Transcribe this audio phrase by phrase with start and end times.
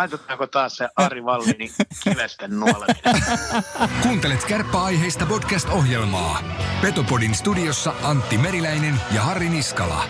[0.00, 1.72] Laitetaanko taas se Ari Vallini
[2.04, 3.22] kivesten nuoleminen?
[4.02, 6.42] Kuuntelet kärppäaiheista podcast-ohjelmaa.
[6.80, 10.04] Petopodin studiossa Antti Meriläinen ja Harri Niskala.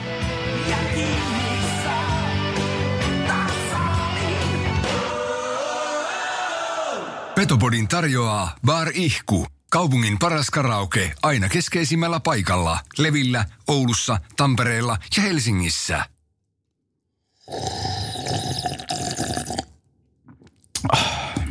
[7.34, 9.46] Petopodin tarjoaa Bar Ihku.
[9.70, 12.78] Kaupungin paras karaoke aina keskeisimmällä paikalla.
[12.98, 16.04] Levillä, Oulussa, Tampereella ja Helsingissä.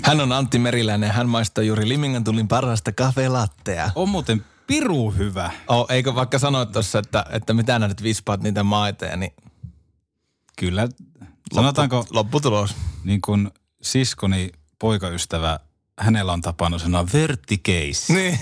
[0.04, 3.92] Hän on Antti Meriläinen hän maistaa juuri Limingan tulin parasta kafelattea.
[3.96, 5.52] On muuten piru hyvä.
[5.68, 9.34] Oh, eikö vaikka sanoit tuossa, että, että mitä nää nyt vispaat niitä maiteja, niin
[10.60, 10.88] Kyllä,
[11.54, 12.76] sanotaanko loppu, lopputulos.
[13.04, 15.60] niin kuin siskoni poikaystävä,
[16.00, 18.10] hänellä on tapana sanoa vertikeis.
[18.10, 18.40] Niin.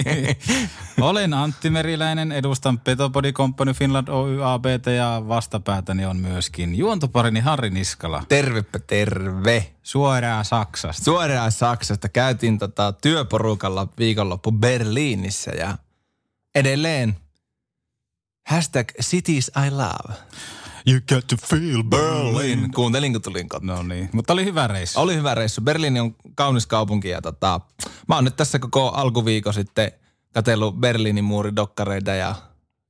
[1.00, 7.70] Olen Antti Meriläinen, edustan Petopodi Company Finland Oy ABT ja vastapäätäni on myöskin juontoparini Harri
[7.70, 8.22] Niskala.
[8.28, 9.74] Tervepä terve.
[9.82, 11.04] Suoraan Saksasta.
[11.04, 15.78] Suoraan Saksasta käytiin tota työporukalla viikonloppu Berliinissä ja
[16.54, 17.16] edelleen
[18.46, 20.18] hashtag cities I love.
[20.86, 22.72] You got to feel Berlin.
[22.74, 23.66] Kuuntelin, kun tulin kotiin.
[23.66, 25.00] No niin, mutta oli hyvä reissu.
[25.00, 25.60] Oli hyvä reissu.
[25.60, 27.60] Berliini on kaunis kaupunki ja tota,
[28.08, 29.92] mä oon nyt tässä koko alkuviikon sitten
[30.34, 32.34] katsellut Berliinin muuridokkareita ja,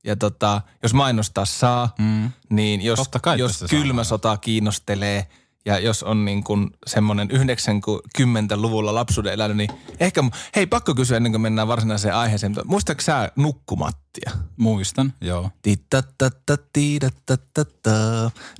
[0.03, 2.31] ja tota, jos mainostaa saa, mm.
[2.49, 2.99] niin jos,
[3.37, 5.27] jos kylmä sota kiinnostelee
[5.65, 10.23] ja jos on niin kuin semmoinen 90-luvulla lapsuuden elänyt, niin ehkä,
[10.55, 14.31] hei pakko kysyä ennen kuin mennään varsinaiseen aiheeseen, mutta muistatko sä Nukkumattia?
[14.57, 15.49] Muistan, joo.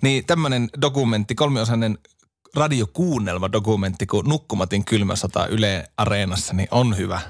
[0.01, 1.97] Niin tämmöinen dokumentti, kolmiosainen
[2.55, 7.21] radiokuunnelma dokumentti kuin Nukkumatin kylmä sota Yle Areenassa, niin on hyvä.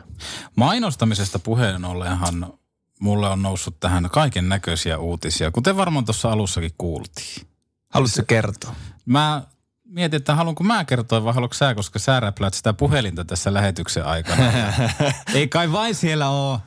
[0.55, 2.53] Mainostamisesta puheen ollenhan
[2.99, 7.47] mulle on noussut tähän kaiken näköisiä uutisia, kuten varmaan tuossa alussakin kuultiin.
[7.89, 8.75] Haluatko kertoa?
[9.05, 9.43] Mä
[9.89, 14.05] mietin, että haluanko mä kertoa vai haluatko sä, koska sä räpläät sitä puhelinta tässä lähetyksen
[14.05, 14.43] aikana.
[15.33, 16.59] Ei kai vain siellä ole.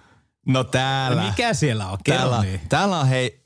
[0.46, 1.22] No täällä.
[1.22, 1.98] Mikä siellä on?
[2.04, 2.60] Kerro Täällä, niin.
[2.68, 3.44] täällä on hei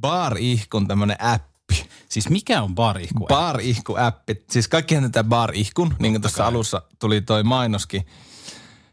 [0.00, 1.88] Bar Ihkun tämmönen appi.
[2.08, 3.26] Siis mikä on barihku?
[3.26, 4.44] Bar Ihku appi.
[4.50, 8.06] Siis kaikkihan tätä Bar Ihkun, niin kuin tuossa alussa tuli toi mainoskin.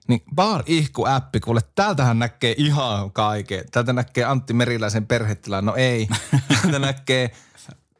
[0.07, 3.63] Niin Bar Ihku appi, kuule täältähän näkee ihan kaiken.
[3.71, 6.07] Täältä näkee Antti Meriläisen perhetilän, no ei.
[6.61, 7.31] Täältä näkee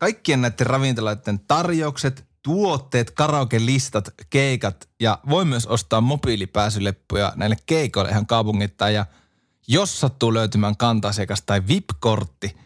[0.04, 8.28] kaikkien näiden ravintoloiden tarjoukset, tuotteet, karaoke-listat, keikat ja voi myös ostaa mobiilipääsyleppuja näille keikoille ihan
[8.28, 8.96] kaupungittain.
[8.96, 9.06] Ja
[9.68, 12.58] jos sattuu löytymään kanta-asiakas tai VIP-kortti,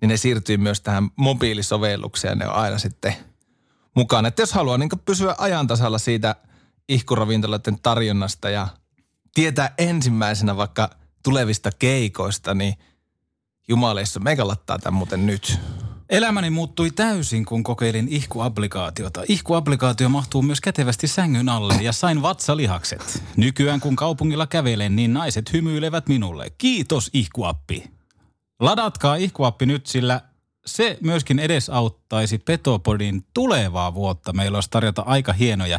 [0.00, 3.14] niin ne siirtyy myös tähän mobiilisovellukseen ja ne on aina sitten
[3.96, 4.28] mukana.
[4.28, 6.36] Että jos haluaa niin pysyä ajan tasalla siitä
[6.88, 8.68] ihkuravintoloiden tarjonnasta ja
[9.34, 10.90] tietää ensimmäisenä vaikka
[11.22, 12.74] tulevista keikoista, niin
[13.68, 15.58] jumaleissa meikä lattaa tämän muuten nyt.
[16.12, 19.22] Elämäni muuttui täysin, kun kokeilin ihkuapplikaatiota.
[19.28, 23.22] Ihkuapplikaatio mahtuu myös kätevästi sängyn alle ja sain vatsalihakset.
[23.36, 26.50] Nykyään kun kaupungilla kävelen, niin naiset hymyilevät minulle.
[26.58, 27.90] Kiitos ihkuappi.
[28.60, 30.20] Ladatkaa ihkuappi nyt, sillä
[30.66, 34.32] se myöskin edesauttaisi Petopodin tulevaa vuotta.
[34.32, 35.78] Meillä olisi tarjota aika hienoja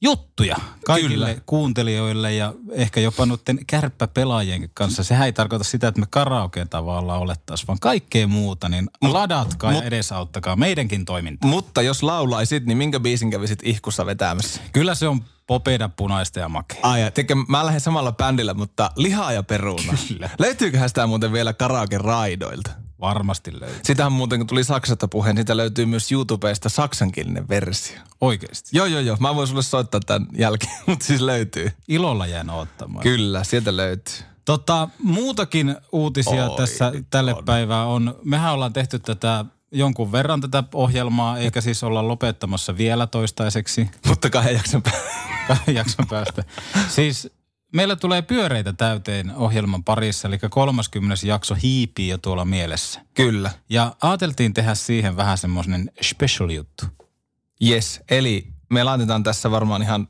[0.00, 1.40] juttuja kaikille Kyllä.
[1.46, 5.04] Kuuntelijoille ja ehkä jopa noiden kärppäpelaajien kanssa.
[5.04, 8.68] Sehän ei tarkoita sitä, että me karaoke tavallaan olettaisiin, vaan kaikkea muuta.
[8.68, 11.50] Niin ladatkaa mut- ja edesauttakaa meidänkin toimintaa.
[11.50, 14.60] Mutta jos laulaisit, niin minkä biisin kävisit ihkussa vetämässä?
[14.72, 16.80] Kyllä se on popeda punaista ja makea.
[16.82, 19.92] Ai, ja tekee, mä lähden samalla bändillä, mutta lihaa ja peruna.
[20.08, 20.30] Kyllä.
[20.38, 22.70] Löytyyköhän sitä muuten vielä karaoke raidoilta?
[23.00, 23.80] Varmasti löytyy.
[23.82, 27.96] Sitähän muuten, kun tuli Saksasta puheen, siitä löytyy myös YouTubesta saksankielinen versio.
[28.20, 28.68] Oikeasti.
[28.72, 29.16] Joo, joo, joo.
[29.20, 31.72] Mä voin sulle soittaa tämän jälkeen, mutta siis löytyy.
[31.88, 33.02] Ilolla jään ottamaan.
[33.02, 34.14] Kyllä, sieltä löytyy.
[34.44, 37.44] Tota, muutakin uutisia Oi, tässä tälle on.
[37.44, 38.18] päivää on.
[38.24, 44.30] Mehän ollaan tehty tätä jonkun verran tätä ohjelmaa, eikä siis olla lopettamassa vielä toistaiseksi Mutta
[44.30, 45.08] kahden jakson päästä.
[45.48, 46.44] kahden jakson päästä.
[46.88, 47.30] Siis
[47.74, 51.26] meillä tulee pyöreitä täyteen ohjelman parissa, eli 30.
[51.26, 53.00] jakso hiipii jo tuolla mielessä.
[53.14, 53.50] Kyllä.
[53.68, 56.84] Ja ajateltiin tehdä siihen vähän semmoinen special juttu.
[57.66, 60.08] Yes, eli me laitetaan tässä varmaan ihan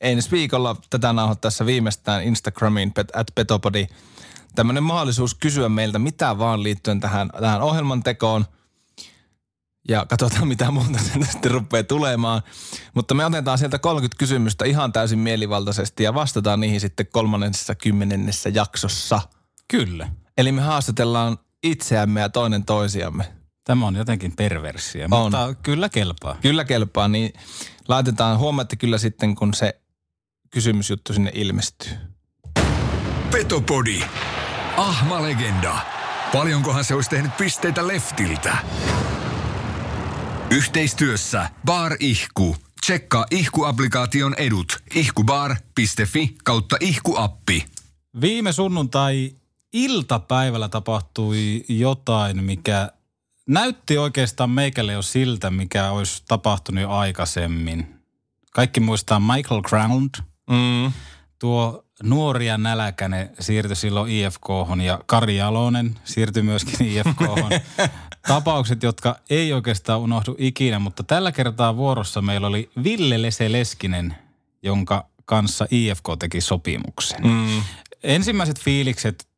[0.00, 3.86] ensi viikolla tätä nauhoittaessa viimeistään Instagramiin pet, at petopodi
[4.54, 8.44] tämmöinen mahdollisuus kysyä meiltä mitä vaan liittyen tähän, tähän ohjelman tekoon.
[9.88, 12.42] Ja katsotaan, mitä muuta sieltä sitten rupeaa tulemaan.
[12.94, 18.48] Mutta me otetaan sieltä 30 kysymystä ihan täysin mielivaltaisesti ja vastataan niihin sitten kolmannessa kymmenennessä
[18.48, 19.20] jaksossa.
[19.68, 20.08] Kyllä.
[20.38, 23.24] Eli me haastatellaan itseämme ja toinen toisiamme.
[23.64, 25.22] Tämä on jotenkin perversiä, On.
[25.22, 26.36] mutta kyllä kelpaa.
[26.42, 27.32] Kyllä kelpaa, niin
[27.88, 29.80] laitetaan, huomaatte kyllä sitten, kun se
[30.50, 31.92] kysymysjuttu sinne ilmestyy.
[33.30, 34.02] Petopodi.
[34.76, 35.78] Ahma legenda.
[36.32, 38.58] Paljonkohan se olisi tehnyt pisteitä leftiltä?
[40.50, 42.56] Yhteistyössä Bar Ihku.
[42.80, 44.78] Tsekkaa Ihku-applikaation edut.
[44.94, 47.64] ihkubar.fi kautta ihkuappi.
[48.20, 49.34] Viime sunnuntai
[49.72, 52.88] iltapäivällä tapahtui jotain, mikä
[53.48, 57.94] näytti oikeastaan meikälle jo siltä, mikä olisi tapahtunut jo aikaisemmin.
[58.52, 60.10] Kaikki muistaa Michael Ground.
[60.50, 60.92] Mm.
[61.38, 64.46] Tuo nuori ja nälkäinen siirtyi silloin ifk
[64.82, 67.20] ja Kari Jalonen siirtyi myöskin ifk
[68.28, 74.14] Tapaukset, jotka ei oikeastaan unohdu ikinä, mutta tällä kertaa vuorossa meillä oli Ville Lese Leskinen,
[74.62, 77.20] jonka kanssa IFK teki sopimuksen.
[77.24, 77.62] Mm.
[78.02, 79.28] Ensimmäiset fiilikset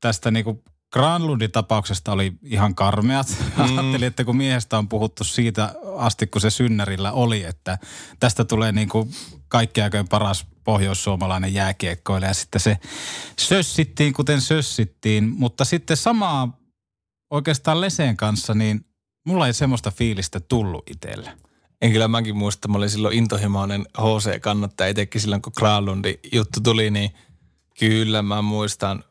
[0.00, 3.26] tästä niinku Granlundin tapauksesta oli ihan karmeat.
[3.28, 3.62] Mm.
[3.64, 7.78] Ajattelin, että kun miehestä on puhuttu siitä asti, kun se synnärillä oli, että
[8.20, 9.08] tästä tulee niinku
[9.48, 12.30] kaikki aikojen paras pohjoissuomalainen jääkiekkoilija.
[12.30, 12.78] Ja sitten se
[13.38, 15.24] sössittiin, kuten sössittiin.
[15.24, 16.59] Mutta sitten samaa
[17.30, 18.84] oikeastaan Leseen kanssa, niin
[19.26, 21.32] mulla ei semmoista fiilistä tullut itselle.
[21.82, 26.90] En kyllä mäkin muista, mä olin silloin intohimoinen HC-kannattaja itsekin silloin, kun Kralundin juttu tuli,
[26.90, 27.10] niin
[27.78, 29.04] kyllä mä muistan.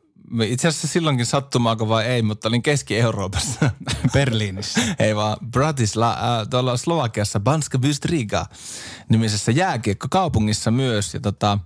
[0.43, 3.71] Itse asiassa silloinkin sattumaako vai ei, mutta olin Keski-Euroopassa.
[4.13, 4.81] Berliinissä.
[4.99, 8.45] ei vaan Bratisla, äh, tuolla Slovakiassa Banska Bystriga
[9.09, 11.13] nimisessä jääkiekko-kaupungissa myös.
[11.13, 11.59] Ja tota,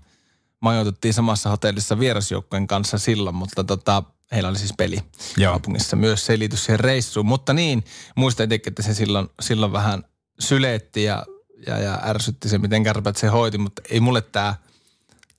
[0.59, 4.97] majoituttiin samassa hotellissa vierasjoukkojen kanssa silloin, mutta tota, heillä oli siis peli
[5.37, 5.51] Joo.
[5.51, 7.25] kaupungissa myös selitys siihen reissuun.
[7.25, 7.83] Mutta niin,
[8.15, 10.03] muistan itsekin, että se silloin, silloin vähän
[10.39, 11.25] syleetti ja,
[11.67, 14.55] ja, ja ärsytti se, miten kärpät se hoiti, mutta ei mulle tämä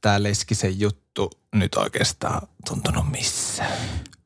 [0.00, 3.72] tää Leskisen juttu nyt oikeastaan tuntunut missään.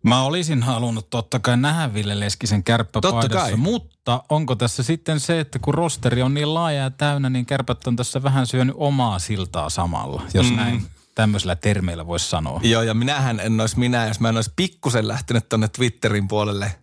[0.02, 5.58] Mä olisin halunnut totta kai nähdä Ville Leskisen kärppäpaidassa, mutta onko tässä sitten se, että
[5.58, 9.70] kun rosteri on niin laaja ja täynnä, niin kärpät on tässä vähän syönyt omaa siltaa
[9.70, 10.56] samalla, jos mm.
[10.56, 10.86] näin
[11.18, 12.60] tämmöisellä termeillä voisi sanoa.
[12.62, 16.74] Joo, ja minähän en olisi minä, jos mä en olisi pikkusen lähtenyt tonne Twitterin puolelle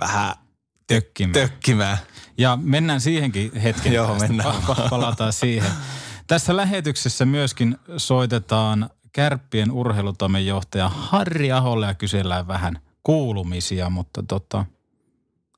[0.00, 0.34] vähän
[0.86, 1.32] Tökkimään.
[1.32, 1.98] tökkimään.
[2.38, 4.28] Ja mennään siihenkin hetken Joo, päästä.
[4.28, 4.54] mennään.
[4.54, 5.70] Pa- pa- palataan siihen.
[6.26, 14.64] Tässä lähetyksessä myöskin soitetaan kärppien urheilutoimenjohtaja Harri Aholle ja kysellään vähän kuulumisia, mutta tota,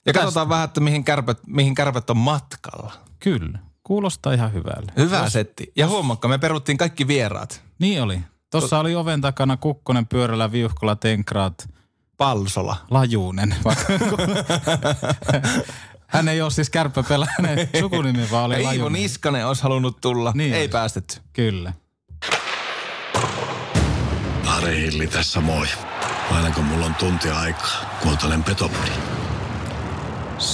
[0.07, 2.93] Ja katsotaan vähän, että mihin kärpät, mihin kärpät on matkalla.
[3.21, 4.93] kyllä, kuulostaa ihan hyvälle.
[4.97, 5.73] Hyvä setti.
[5.77, 7.63] Ja huomakka, me peruttiin kaikki vieraat.
[7.79, 8.21] Niin oli.
[8.51, 11.69] Tuossa oli oven takana Kukkonen, Pyörällä, Viuhkola, Tenkraat,
[12.17, 12.77] Palsola.
[12.91, 13.55] Lajuunen.
[16.07, 18.93] Hän ei ole siis kärppäpelä, hänen sukunimi vaan oli Iivo Lajunen.
[19.03, 20.33] Niskanen olisi halunnut tulla.
[20.35, 20.73] Niin Ei olisi.
[20.73, 21.21] päästetty.
[21.33, 21.73] Kyllä.
[24.47, 25.67] Ari Hilli tässä moi.
[26.31, 28.91] Aina kun mulla on tunti aikaa, kuuntelen Petopodi.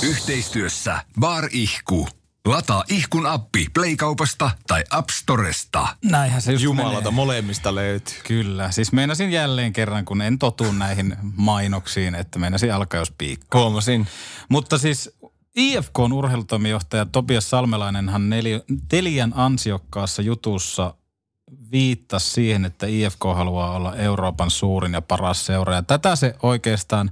[0.03, 2.09] Yhteistyössä Bar Ihku.
[2.47, 5.89] Lataa Ihkun appi Playkaupasta tai App Storesta.
[6.05, 7.11] Näinhän se just Jumalata, menee.
[7.11, 8.15] molemmista löytyy.
[8.27, 8.71] Kyllä.
[8.71, 13.59] Siis meinasin jälleen kerran, kun en totu näihin mainoksiin, että meinasin alkaa jos piikka.
[13.59, 14.07] Huomasin.
[14.49, 15.11] Mutta siis
[15.57, 20.95] IFKn urheilutoimijohtaja Topias Salmelainenhan neli, Telian ansiokkaassa jutussa
[21.73, 25.75] viittasi siihen, että IFK haluaa olla Euroopan suurin ja paras seura.
[25.75, 27.11] Ja tätä se oikeastaan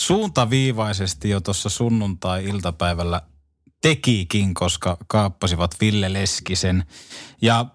[0.00, 3.20] suuntaviivaisesti jo tuossa sunnuntai-iltapäivällä
[3.82, 6.84] tekikin, koska kaappasivat Ville Leskisen.
[7.42, 7.66] Ja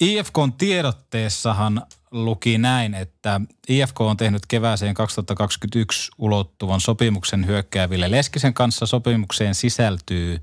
[0.00, 8.86] IFKn tiedotteessahan luki näin, että IFK on tehnyt kevääseen 2021 ulottuvan sopimuksen hyökkääville Leskisen kanssa.
[8.86, 10.40] Sopimukseen sisältyy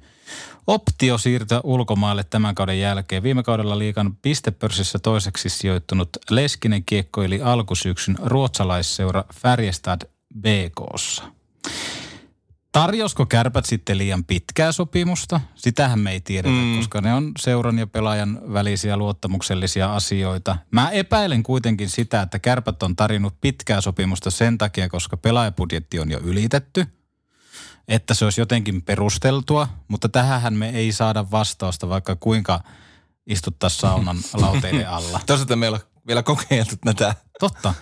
[0.68, 3.24] optio siirtyä ulkomaille tämän kauden jälkeen.
[3.24, 10.02] Viime kaudella liikan pistepörssissä toiseksi sijoittunut Leskinen kiekkoili alkusyksyn ruotsalaisseura Färjestad
[10.40, 11.24] BKssa.
[12.72, 15.42] Tarjosko kärpät sitten liian pitkää sopimusta?
[15.56, 16.78] Sitähän me ei tiedetä, mm.
[16.78, 20.58] koska ne on seuran ja pelaajan välisiä luottamuksellisia asioita.
[20.72, 26.12] Mä epäilen kuitenkin sitä, että kärpät on tarjonnut pitkää sopimusta sen takia, koska pelaajapudjetti on
[26.12, 26.86] jo ylitetty.
[27.88, 32.64] Että se olisi jotenkin perusteltua, mutta tähän me ei saada vastausta, vaikka kuinka
[33.28, 35.20] istuttaa saunan lauteiden alla.
[35.26, 37.16] Toisaalta meillä on vielä kokeiltu tätä.
[37.40, 37.74] Totta.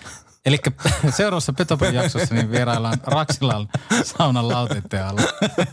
[0.48, 0.58] Eli
[1.16, 3.68] seuraavassa Petopin jaksossa niin vieraillaan Raksilan
[4.02, 5.22] saunan lauteiden alla.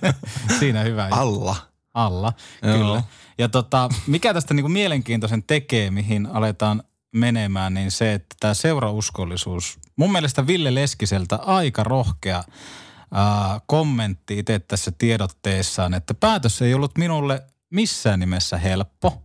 [0.59, 1.07] Siinä hyvä.
[1.11, 1.55] Alla.
[1.93, 2.77] Alla, Joo.
[2.77, 3.03] kyllä.
[3.37, 9.79] Ja tota, mikä tästä niinku mielenkiintoisen tekee, mihin aletaan menemään, niin se, että tämä seurauskollisuus,
[9.95, 16.97] mun mielestä Ville Leskiseltä aika rohkea äh, kommentti itse tässä tiedotteessaan, että päätös ei ollut
[16.97, 19.24] minulle missään nimessä helppo,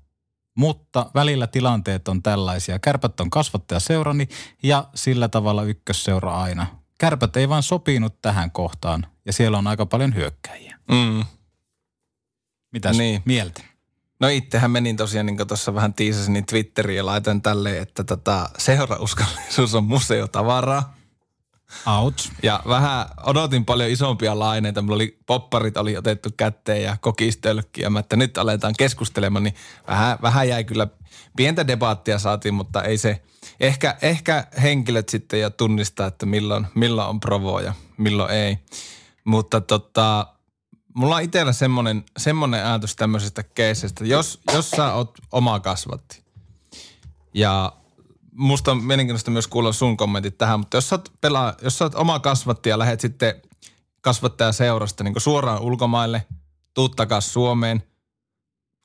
[0.60, 2.78] mutta välillä tilanteet on tällaisia.
[2.78, 4.28] Kärpät on kasvattajaseurani
[4.62, 6.66] ja sillä tavalla ykkösseura aina.
[6.98, 10.78] Kärpät ei vaan sopinut tähän kohtaan ja siellä on aika paljon hyökkäjiä.
[10.90, 11.24] Mm.
[12.72, 13.22] Mitäs niin.
[13.24, 13.62] Mieltä?
[14.20, 18.04] No itsehän menin tosiaan, niin kuin tuossa vähän tiisasin, niin Twitteriin ja laitan tälleen, että
[18.04, 20.96] tota, seurauskallisuus on museotavaraa.
[21.86, 22.30] Ouch.
[22.42, 24.82] Ja vähän odotin paljon isompia laineita.
[24.82, 27.90] Mulla oli popparit oli otettu kätteen ja kokistölkkiä.
[27.90, 29.54] Mä, että nyt aletaan keskustelemaan, niin
[29.88, 30.86] vähän, vähän jäi kyllä
[31.36, 33.22] pientä debaattia saatiin, mutta ei se,
[33.60, 38.58] ehkä, ehkä henkilöt sitten jo tunnistaa, että milloin, milloin on provo ja milloin ei.
[39.24, 40.26] Mutta tota,
[40.94, 46.22] mulla on itsellä semmoinen, semmoinen ajatus tämmöisestä keisistä, jos, jos sä oot oma kasvatti
[47.34, 47.72] ja
[48.40, 51.84] musta on mielenkiintoista myös kuulla sun kommentit tähän, mutta jos sä oot, pelaa, jos sä
[51.84, 53.42] oot oma kasvatti ja lähdet sitten
[54.00, 56.26] kasvattaja seurasta niin suoraan ulkomaille,
[56.74, 57.82] tuut takas Suomeen,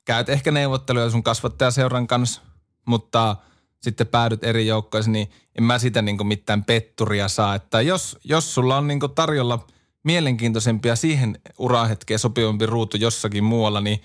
[0.04, 2.40] käyt ehkä neuvotteluja sun kasvattajaseuran kanssa,
[2.86, 3.36] mutta
[3.82, 7.54] sitten päädyt eri joukkoihin, niin en mä sitä niin mitään petturia saa.
[7.54, 9.66] Että jos, jos sulla on niin tarjolla
[10.02, 14.02] mielenkiintoisempia siihen urahetkeen sopivampi ruutu jossakin muualla, niin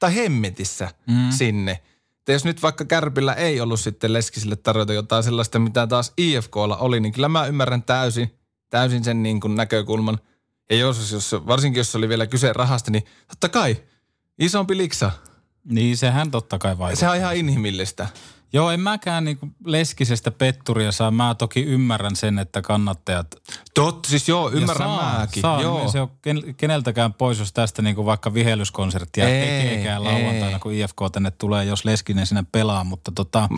[0.00, 1.30] tai hemmetissä mm.
[1.30, 1.82] sinne.
[2.30, 6.76] Että jos nyt vaikka Kärpillä ei ollut sitten Leskisille tarjota jotain sellaista, mitä taas IFKlla
[6.76, 8.34] oli, niin kyllä mä ymmärrän täysin,
[8.70, 10.18] täysin sen niin kuin näkökulman.
[10.70, 13.76] Ja jos, jos, varsinkin jos oli vielä kyse rahasta, niin totta kai
[14.38, 15.10] isompi liksa.
[15.64, 17.00] Niin, sehän totta kai vaikuttaa.
[17.00, 18.08] Se on ihan inhimillistä.
[18.52, 21.10] Joo, en mäkään niinku leskisestä petturia saa.
[21.10, 23.26] Mä toki ymmärrän sen, että kannattajat...
[23.74, 25.40] Totta, siis joo, ymmärrän ja saa, mäkin.
[25.40, 25.88] Saa, joo.
[25.90, 30.58] Se on ken- keneltäkään pois, jos tästä niinku vaikka vihellyskonserttia Ei, tekeekään lauantaina, ei.
[30.58, 32.84] kun IFK tänne tulee, jos Leskinen sinne pelaa.
[32.84, 33.48] Mutta tota,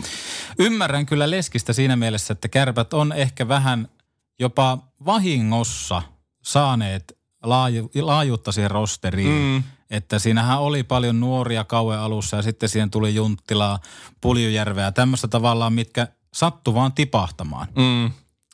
[0.59, 3.87] ymmärrän kyllä Leskistä siinä mielessä, että kärpät on ehkä vähän
[4.39, 6.01] jopa vahingossa
[6.43, 9.41] saaneet laaju, laajuutta siihen rosteriin.
[9.41, 9.63] Mm.
[9.89, 13.79] Että siinähän oli paljon nuoria kauan alussa ja sitten siihen tuli Junttilaa,
[14.21, 17.67] Puljujärveä, tämmöistä tavallaan, mitkä sattu vaan tipahtamaan.
[17.75, 18.11] Mm.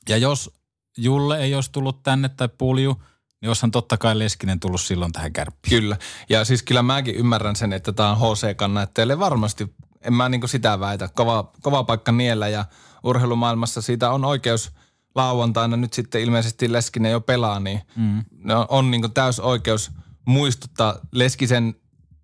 [0.10, 0.52] Ja jos
[0.98, 3.04] Julle ei olisi tullut tänne tai Pulju,
[3.42, 5.82] niin olisihan totta kai Leskinen tullut silloin tähän kärppiin.
[5.82, 5.98] Kyllä.
[6.30, 10.80] Ja siis kyllä mäkin ymmärrän sen, että tämä on HC-kannattajille varmasti, en mä niin sitä
[10.80, 12.66] väitä, kova, kova paikka niellä ja
[13.04, 14.72] urheilumaailmassa siitä on oikeus
[15.16, 18.20] lauantaina nyt sitten ilmeisesti Leskinen jo pelaa, niin mm.
[18.56, 19.92] on, on niin täys oikeus
[20.26, 21.76] muistuttaa Leskisen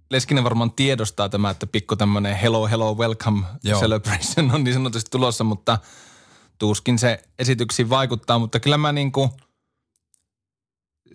[0.10, 3.80] Leskinen varmaan tiedostaa tämä, että pikku tämmöinen hello, hello, welcome Joo.
[3.80, 5.80] celebration on niin sanotusti tulossa, mutta
[6.60, 9.30] tuskin se esityksiin vaikuttaa, mutta kyllä mä niin kuin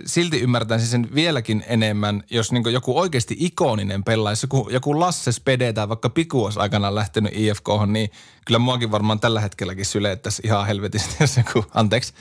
[0.06, 5.72] silti ymmärtäisin sen vieläkin enemmän, jos niin joku oikeasti ikoninen pelaisi, joku, joku Lasse Spede
[5.72, 8.10] tai vaikka Piku olisi aikanaan lähtenyt IFK, niin
[8.46, 12.12] kyllä muakin varmaan tällä hetkelläkin syleettäisi ihan helvetisti, jos joku, anteeksi,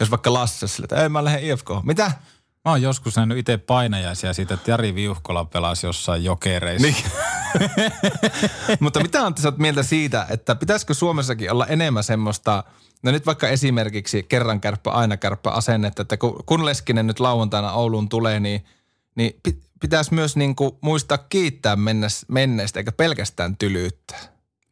[0.00, 1.68] jos vaikka Lasse sille, että ei mä lähden IFK.
[1.82, 2.12] Mitä?
[2.64, 6.86] Mä oon joskus nähnyt itse painajaisia siitä, että Jari Viuhkola pelasi jossain jokereissa.
[6.86, 6.96] Niin.
[8.80, 12.64] Mutta mitä Antti sä oot mieltä siitä, että pitäisikö Suomessakin olla enemmän semmoista,
[13.02, 17.72] no nyt vaikka esimerkiksi kerran kärppä, aina kärppä asennetta, että kun, kun Leskinen nyt lauantaina
[17.72, 18.64] Ouluun tulee, niin,
[19.14, 24.20] niin pi- pitäisi myös niin kuin muistaa kiittää mennäs, menneestä, eikä pelkästään tylyyttää.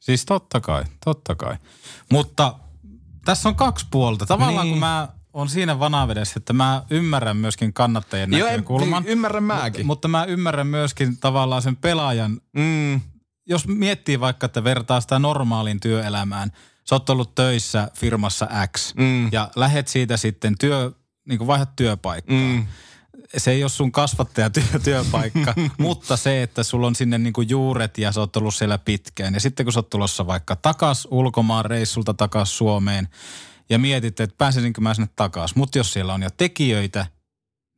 [0.00, 1.56] Siis totta kai, totta kai.
[2.12, 2.54] Mutta
[3.24, 4.26] tässä on kaksi puolta.
[4.26, 4.72] Tavallaan Niin.
[4.72, 9.02] kun mä on siinä vanavedessä, että mä ymmärrän myöskin kannattajien Joo, näkökulman.
[9.02, 9.86] niin, ymmärrän mäkin.
[9.86, 13.00] Mutta, mutta mä ymmärrän myöskin tavallaan sen pelaajan, Mm,
[13.48, 16.52] jos miettii vaikka, että vertaa sitä normaaliin työelämään.
[16.88, 19.28] Sä oot ollut töissä firmassa X Mm.
[19.32, 20.92] ja lähet siitä sitten työ,
[21.28, 22.36] niin kuin vaihdat työpaikkaa.
[22.36, 22.66] mm,
[23.36, 28.20] se ei ole sun kasvattajatyöpaikka, mutta se, että sulla on sinne niinku juuret ja sä
[28.20, 29.34] oot ollut siellä pitkään.
[29.34, 33.08] Ja sitten kun sä oot tulossa vaikka takas ulkomaan reissulta takas Suomeen
[33.70, 35.56] ja mietit, että pääsisinkö mä sinne takas.
[35.56, 37.06] Mutta jos siellä on jo tekijöitä,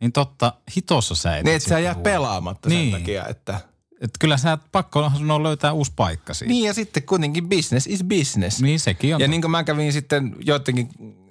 [0.01, 2.13] niin totta, hitossa sä et niin, että sä jää huomaa.
[2.13, 2.91] pelaamatta Niin.
[2.91, 3.61] sen takia, että...
[4.01, 6.53] Et kyllä sä pakko on löytää uusi paikka siitä.
[6.53, 8.63] Niin ja sitten kuitenkin business is business.
[8.63, 9.21] Niin sekin on.
[9.21, 10.89] Ja niin kuin mä kävin sitten joidenkin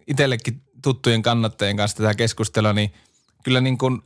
[0.08, 2.94] itsellekin tuttujen kannattajien kanssa tätä keskustelua, niin
[3.44, 4.02] kyllä niin kuin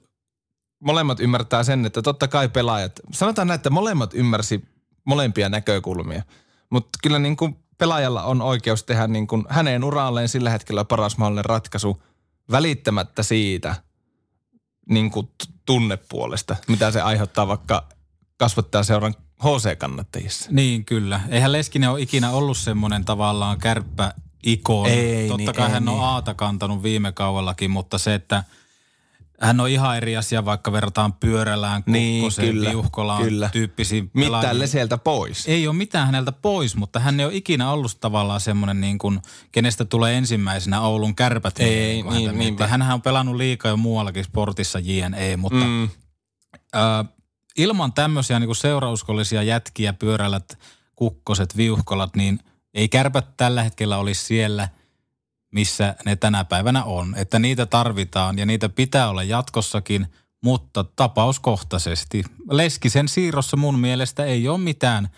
[0.79, 4.65] molemmat ymmärtää sen, että totta kai pelaajat, sanotaan näin, että molemmat ymmärsi
[5.05, 6.23] molempia näkökulmia,
[6.69, 11.17] mutta kyllä niin kuin pelaajalla on oikeus tehdä niin kuin hänen uralleen sillä hetkellä paras
[11.17, 12.03] mahdollinen ratkaisu
[12.51, 13.75] välittämättä siitä
[14.89, 15.29] niin kuin
[15.65, 17.87] tunnepuolesta, mitä se aiheuttaa vaikka
[18.37, 20.49] kasvattajaseuran HC-kannattajissa.
[20.51, 21.21] Niin kyllä.
[21.29, 24.91] Eihän Leskinen ole ikinä ollut semmoinen tavallaan kärppä ikoni.
[24.91, 26.03] Ei Totta niin, kai ei hän on niin.
[26.03, 28.43] aata kantanut viime kaudellakin, mutta se, että
[29.41, 33.49] hän on ihan eri asia, vaikka verrataan pyörällään, Niin, kukkoseen, kyllä, viuhkolaan, kyllä.
[33.49, 35.47] tyyppisiin Mitään leseltä pois.
[35.47, 39.21] Ei ole mitään häneltä pois, mutta hän ei ole ikinä ollut tavallaan semmoinen niin kuin,
[39.51, 41.59] kenestä tulee ensimmäisenä Oulun kärpät.
[41.59, 42.33] Ei, niin, niinpä.
[42.33, 42.67] miettii.
[42.67, 45.83] Hänhän on pelannut liikaa jo muuallakin sportissa JNE, mutta mm.
[46.75, 47.05] äh,
[47.57, 50.59] ilman tämmöisiä niin kuin seurauskollisia jätkiä, pyörällät,
[50.95, 52.39] kukkoset, viuhkolat, niin
[52.73, 54.69] ei kärpät tällä hetkellä olisi siellä,
[55.51, 57.13] missä ne tänä päivänä on.
[57.17, 60.07] Että niitä tarvitaan ja niitä pitää olla jatkossakin,
[60.43, 62.23] mutta tapauskohtaisesti.
[62.51, 65.09] Leskisen siirrossa mun mielestä ei ole mitään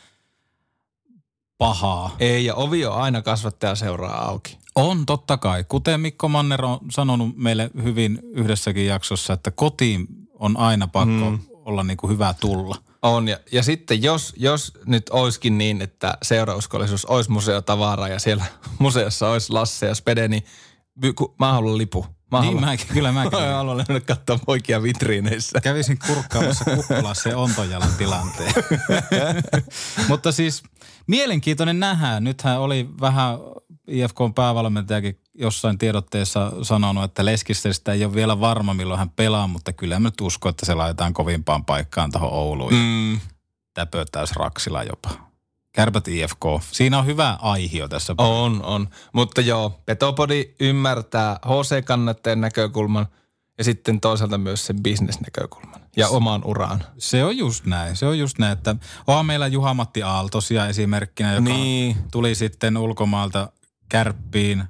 [1.57, 2.15] pahaa.
[2.19, 4.57] Ei, ja ovi on aina kasvattaja seuraa auki.
[4.75, 5.63] On totta kai.
[5.63, 10.07] Kuten Mikko Manner on sanonut meille hyvin yhdessäkin jaksossa, että kotiin
[10.39, 11.39] on aina pakko mm.
[11.51, 12.75] olla niin kuin hyvä tulla.
[13.03, 18.45] On, ja, ja sitten jos, jos nyt olisikin niin, että seurauskollisuus olisi museotavara ja siellä
[18.79, 20.43] museossa olisi Lasse ja Spede, niin
[21.01, 22.05] my- ku- mä haluan lipu.
[22.31, 23.39] Mä Niin haluan, mäkin, kyllä mäkin.
[23.39, 25.61] mä haluan mennä katsoa poikia vitriineissä.
[25.61, 28.53] Kävisin kurkkaamassa Kukkulassa ja Ontojalan tilanteen.
[30.09, 30.63] Mutta siis
[31.07, 32.19] mielenkiintoinen nähdä.
[32.19, 33.37] Nythän oli vähän
[33.87, 39.73] IFKn päävalmentajakin jossain tiedotteessa sanonut, että Leskisestä ei ole vielä varma, milloin hän pelaa, mutta
[39.73, 42.73] kyllä mä nyt uskon, että se laitetaan kovimpaan paikkaan tuohon Ouluun.
[42.73, 43.19] Mm.
[43.73, 45.09] Täpötäys Raksila jopa.
[45.75, 46.43] Kärpät IFK.
[46.71, 48.15] Siinä on hyvä aihio tässä.
[48.17, 48.87] On, on.
[49.13, 53.07] Mutta joo, Petopodi ymmärtää HC-kannattajan näkökulman
[53.57, 56.83] ja sitten toisaalta myös sen bisnesnäkökulman ja oman uraan.
[56.97, 57.95] Se on just näin.
[57.95, 58.75] Se on just näin, että
[59.07, 61.97] onhan meillä Juha-Matti Aaltosia esimerkkinä, joka Niin.
[62.11, 63.49] tuli sitten ulkomaalta
[63.89, 64.63] kärppiin.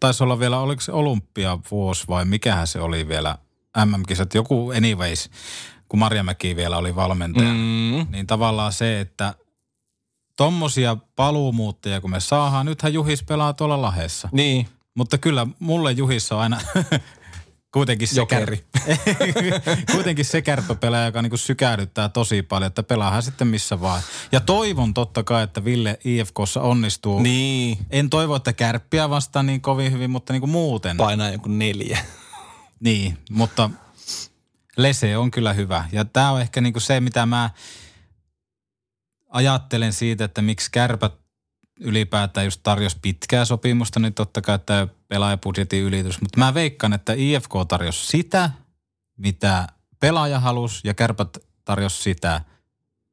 [0.00, 3.38] Taisi olla vielä, oliko se olympiavuosi vai mikähän se oli vielä
[3.84, 5.30] MM-kisat, joku anyways,
[5.88, 7.52] kun Marjamäki vielä oli valmentaja.
[7.52, 8.06] Mm.
[8.10, 9.34] Niin tavallaan se, että
[10.36, 14.28] tommosia paluumuuttajia kun me saadaan, nythän Juhis pelaa tuolla Lahessa.
[14.32, 16.60] Niin, Mutta kyllä mulle Juhissa on aina
[17.76, 18.56] kuitenkin se, kär...
[19.92, 24.02] kuitenkin se kärppäpelaaja, joka niinku sykähdyttää tosi paljon, että pelaahan sitten missä vaan.
[24.32, 27.22] Ja toivon totta kai, että Ville IFKssa onnistuu.
[27.22, 27.78] niin.
[27.90, 30.96] En toivo, että kärppiä vastaan niin kovin hyvin, mutta niinku muuten.
[30.96, 31.98] Painaa joku neljä.
[32.80, 33.70] Niin, mutta
[34.76, 35.84] Lese on kyllä hyvä.
[35.92, 37.50] Ja tämä on ehkä niinku se, mitä mä
[39.30, 41.25] ajattelen siitä, että miksi kärpät
[41.80, 46.20] ylipäätään just tarjosi pitkää sopimusta, niin totta kai tämä pelaajabudjetin ylitys.
[46.20, 48.50] Mutta mä veikkaan, että IFK tarjosi sitä,
[49.16, 49.66] mitä
[50.00, 52.40] pelaaja halusi, ja kärpät tarjosi sitä,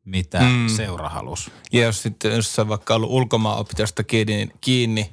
[0.06, 0.68] mitä Mm.
[0.70, 1.52] seura halusi.
[1.72, 5.12] Ja jos sitten jos on vaikka ollut ulkomaanoptiosta kiinni, kiinni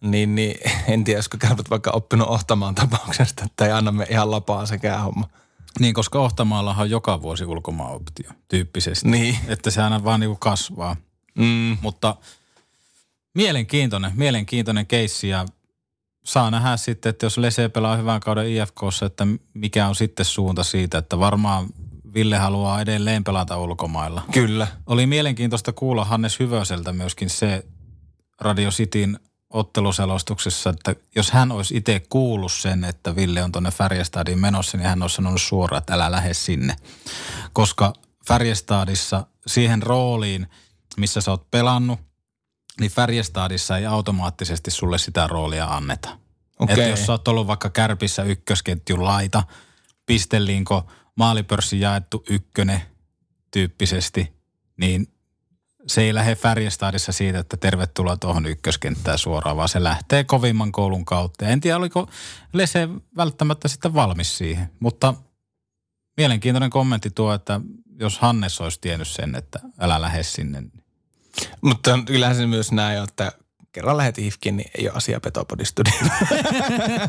[0.00, 0.54] niin, niin
[0.92, 5.02] en tiedä, olisiko kärpät vaikka oppinut ohtamaan tapauksesta, että ei anna me ihan lapaa sekään
[5.02, 5.28] homma.
[5.80, 9.08] Niin, koska Ohtamaallahan on joka vuosi ulkomaanoptio tyyppisesti.
[9.08, 9.38] Niin.
[9.48, 10.96] Että se aina vaan niinku kasvaa.
[11.38, 11.76] Mm.
[11.80, 12.16] Mutta
[13.34, 15.46] mielenkiintoinen, mielenkiintoinen keissi ja
[16.24, 20.64] saa nähdä sitten, että jos Lese pelaa hyvän kauden IFKssa, että mikä on sitten suunta
[20.64, 21.66] siitä, että varmaan
[22.14, 24.22] Ville haluaa edelleen pelata ulkomailla.
[24.32, 24.66] Kyllä.
[24.86, 27.66] Oli mielenkiintoista kuulla Hannes Hyvöseltä myöskin se
[28.40, 29.20] Radio Cityn
[29.50, 34.86] otteluselostuksessa, että jos hän olisi itse kuullut sen, että Ville on tuonne Färjestadiin menossa, niin
[34.86, 36.76] hän olisi sanonut suoraan, että älä lähde sinne.
[37.52, 37.92] Koska
[38.28, 40.46] Färjestadissa siihen rooliin,
[40.96, 42.00] missä sä oot pelannut,
[42.80, 46.18] niin Färjestadissa ei automaattisesti sulle sitä roolia anneta.
[46.58, 46.74] Okei.
[46.74, 49.42] Että jos sä oot ollut vaikka kärpissä ykkösketjun laita,
[50.06, 52.82] pistelinko, maalipörssi jaettu ykkönen
[53.50, 54.32] tyyppisesti,
[54.76, 55.06] niin
[55.86, 61.04] se ei lähde Färjestadissa siitä, että tervetuloa tuohon ykköskenttään suoraan, vaan se lähtee kovimman koulun
[61.04, 61.44] kautta.
[61.44, 62.08] Ja en tiedä, oliko
[62.52, 65.14] Lese välttämättä sitten valmis siihen, mutta
[66.16, 67.60] mielenkiintoinen kommentti tuo, että
[68.00, 70.60] jos Hannes olisi tiennyt sen, että älä lähde sinne.
[70.60, 70.83] niin
[71.60, 73.32] Mutta kyllähän se myös näin, on, että
[73.72, 76.10] kerran lähet IFKin, niin ei ole asia Petopodistudioon.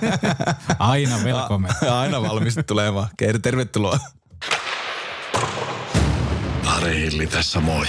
[0.79, 1.69] Aina velkomme.
[2.01, 3.09] Aina valmis tulemaan.
[3.17, 3.99] Keiri, tervetuloa.
[6.65, 7.85] Ari Hilli tässä moi.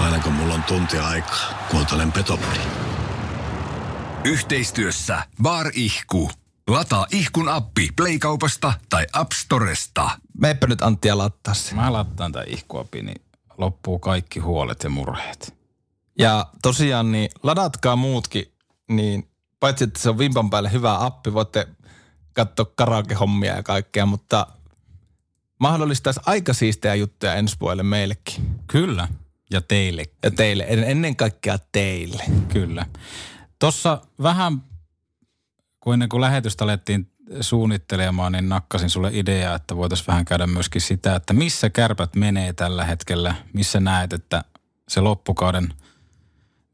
[0.00, 2.58] Aina kun mulla on tunti aikaa, kuuntelen Petopodi.
[4.24, 6.30] Yhteistyössä Bar Ihku.
[6.68, 10.10] Lataa ihkun appi Playkaupasta tai App Storesta.
[10.40, 11.54] Meipä nyt Antti ja lattaa.
[11.74, 13.22] Mä lattaan tämän ihkuapi, niin
[13.58, 15.63] loppuu kaikki huolet ja murheet.
[16.18, 18.52] Ja tosiaan niin ladatkaa muutkin,
[18.88, 19.28] niin
[19.60, 21.68] paitsi että se on vimpan päälle hyvä appi, voitte
[22.32, 24.46] katsoa karaoke-hommia ja kaikkea, mutta
[25.60, 28.60] mahdollistaisi aika siistejä juttuja ensi vuodelle meillekin.
[28.66, 29.08] Kyllä.
[29.50, 30.04] Ja teille.
[30.22, 32.22] Ja teille, en- ennen kaikkea teille.
[32.52, 32.86] Kyllä.
[33.58, 34.62] Tuossa vähän,
[35.80, 40.80] kun ennen kuin lähetystä alettiin suunnittelemaan, niin nakkasin sulle ideaa, että voitaisiin vähän käydä myöskin
[40.80, 44.44] sitä, että missä kärpät menee tällä hetkellä, missä näet, että
[44.88, 45.74] se loppukauden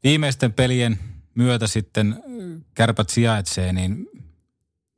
[0.03, 0.99] viimeisten pelien
[1.35, 2.23] myötä sitten
[2.73, 4.07] kärpät sijaitsee, niin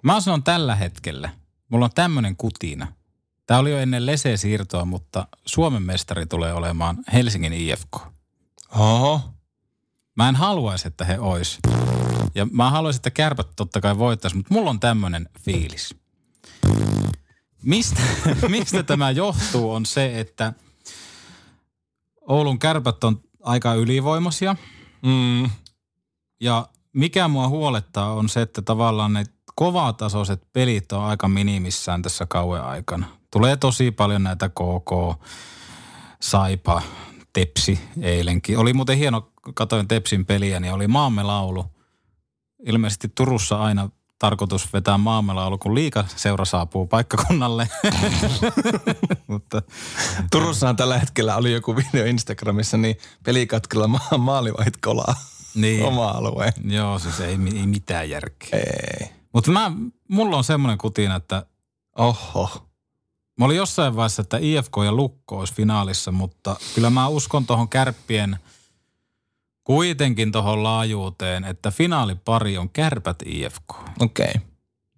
[0.04, 1.30] mä sanon tällä hetkellä.
[1.70, 2.88] mulla on tämmöinen kutina.
[3.46, 7.98] Tämä oli jo ennen Lese-siirtoa, mutta Suomen mestari tulee olemaan Helsingin IFK.
[8.78, 9.22] Oho.
[10.16, 11.60] Mä en haluaisi, että he ois.
[12.36, 15.96] Ja mä haluaisin, että kärpät totta kai voittaisi, mutta mulla on tämmöinen fiilis.
[17.64, 18.02] Mistä,
[18.50, 20.54] mistä tämä johtuu on se, että
[22.22, 24.56] Oulun kärpät on aika ylivoimaisia.
[25.06, 25.50] Mm.
[26.42, 29.24] Ja mikä mua huolettaa on se, että tavallaan ne
[29.56, 33.06] kovatasoiset pelit on aika minimissään tässä kauan aikana.
[33.32, 35.22] Tulee tosi paljon näitä KK,
[36.22, 36.82] Saipa,
[37.34, 38.58] Tepsi eilenkin.
[38.58, 41.66] Oli muuten hieno, katoin Tepsin peliä, niin oli Maamme laulu.
[42.66, 43.90] Ilmeisesti Turussa aina
[44.24, 47.70] tarkoitus vetää Maamme laulu, kun liika seura saapuu paikkakunnalle.
[49.28, 49.62] Mutta
[50.32, 55.16] Turussahan tällä hetkellä oli joku video Instagramissa, niin pelikatkella ma- maalivahit kolaa
[55.56, 55.84] niin.
[55.90, 56.54] oma alueen.
[56.66, 58.60] Joo, siis ei, ei mitään järkeä.
[58.60, 59.10] Ei.
[59.34, 59.72] Mutta mä,
[60.08, 61.46] mulla on semmoinen kutina, että
[61.98, 62.68] Oho.
[63.40, 67.70] Mä olin jossain vaiheessa, että IFK ja Lukko olisi finaalissa, mutta kyllä mä uskon tuohon
[67.70, 68.38] kärppien
[69.64, 73.74] kuitenkin tuohon laajuuteen, että finaalipari on kärpät IFK.
[74.00, 74.26] Okei.
[74.36, 74.42] Okay.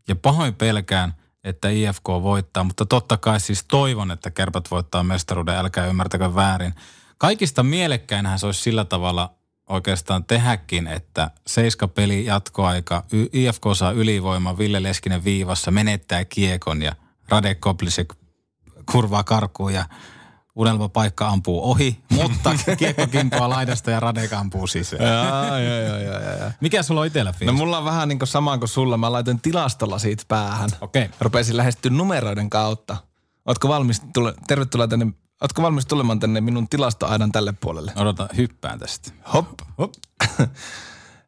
[0.08, 5.56] Ja pahoin pelkään, että IFK voittaa, mutta totta kai siis toivon, että kärpät voittaa mestaruuden,
[5.56, 6.74] älkää ymmärtäkö väärin.
[7.18, 9.34] Kaikista mielekkäinhän se olisi sillä tavalla
[9.70, 16.96] oikeastaan tehäkin, että seiska peli jatkoaika, IFK saa ylivoima, Ville Leskinen viivassa, menettää kiekon ja
[17.30, 18.14] Radek Koplisek
[18.92, 19.86] kurvaa karkuun ja
[20.56, 25.04] unelmapaikka ampuu ohi, mutta kiekko kimpoaa laidasta ja Radek ampuu sisään.
[25.04, 26.52] Jaa, joo, joo, joo, joo, joo.
[26.62, 27.56] Mikä sulla on itsellä No fiilis?
[27.56, 28.98] mulla on vähän niin kuin sama kuin sulla.
[28.98, 30.70] Mä laitoin tilastolla siitä päähän.
[30.82, 31.10] Okei.
[31.20, 32.98] Rupesin lähestyä numeroiden kautta.
[33.46, 35.08] Ootko valmis, tule, tervetuloa tänne,
[35.42, 37.94] ootko valmis tulemaan tänne minun tilastoaidan tälle puolelle?
[37.96, 39.12] Odota, hyppään tästä.
[39.34, 39.48] Hop.
[39.78, 39.94] Hop.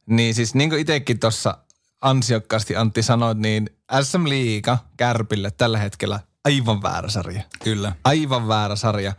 [0.09, 1.57] niin siis niin kuin itsekin tuossa
[2.01, 3.69] ansiokkaasti Antti sanoit, niin
[4.03, 7.43] SM Liiga Kärpille tällä hetkellä aivan väärä sarja.
[7.63, 7.95] Kyllä.
[8.03, 9.13] Aivan väärä sarja.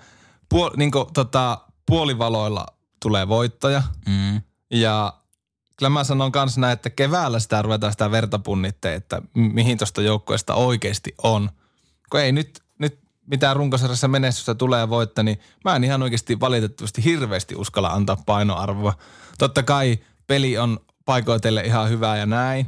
[0.49, 2.67] Puol, niin kuin, tota, puolivaloilla
[3.03, 4.41] tulee voittaja Mm.
[4.71, 5.13] ja
[5.77, 9.79] kyllä mä sanon kanssa näin, että keväällä sitä ruvetaan sitä verta punnitteen, että mi- mihin
[9.79, 11.51] tuosta joukkueesta oikeasti on.
[12.11, 17.05] Kun ei nyt, nyt mitään runkosarjassa menestystä tulee voittaa, niin mä en ihan oikeasti valitettavasti
[17.05, 18.95] hirveästi uskalla antaa painoarvoa.
[19.39, 22.67] Totta kai peli on paikoitelle ihan hyvää ja näin,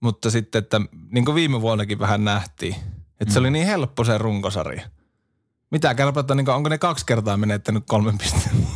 [0.00, 0.80] mutta sitten, että
[1.10, 2.76] niin kuin viime vuonnakin vähän nähtiin,
[3.20, 4.82] että se oli niin helppo se runkosarja.
[5.70, 8.56] Mitä kärpät on, niin onko ne kaksi kertaa menettänyt kolmen pisteen?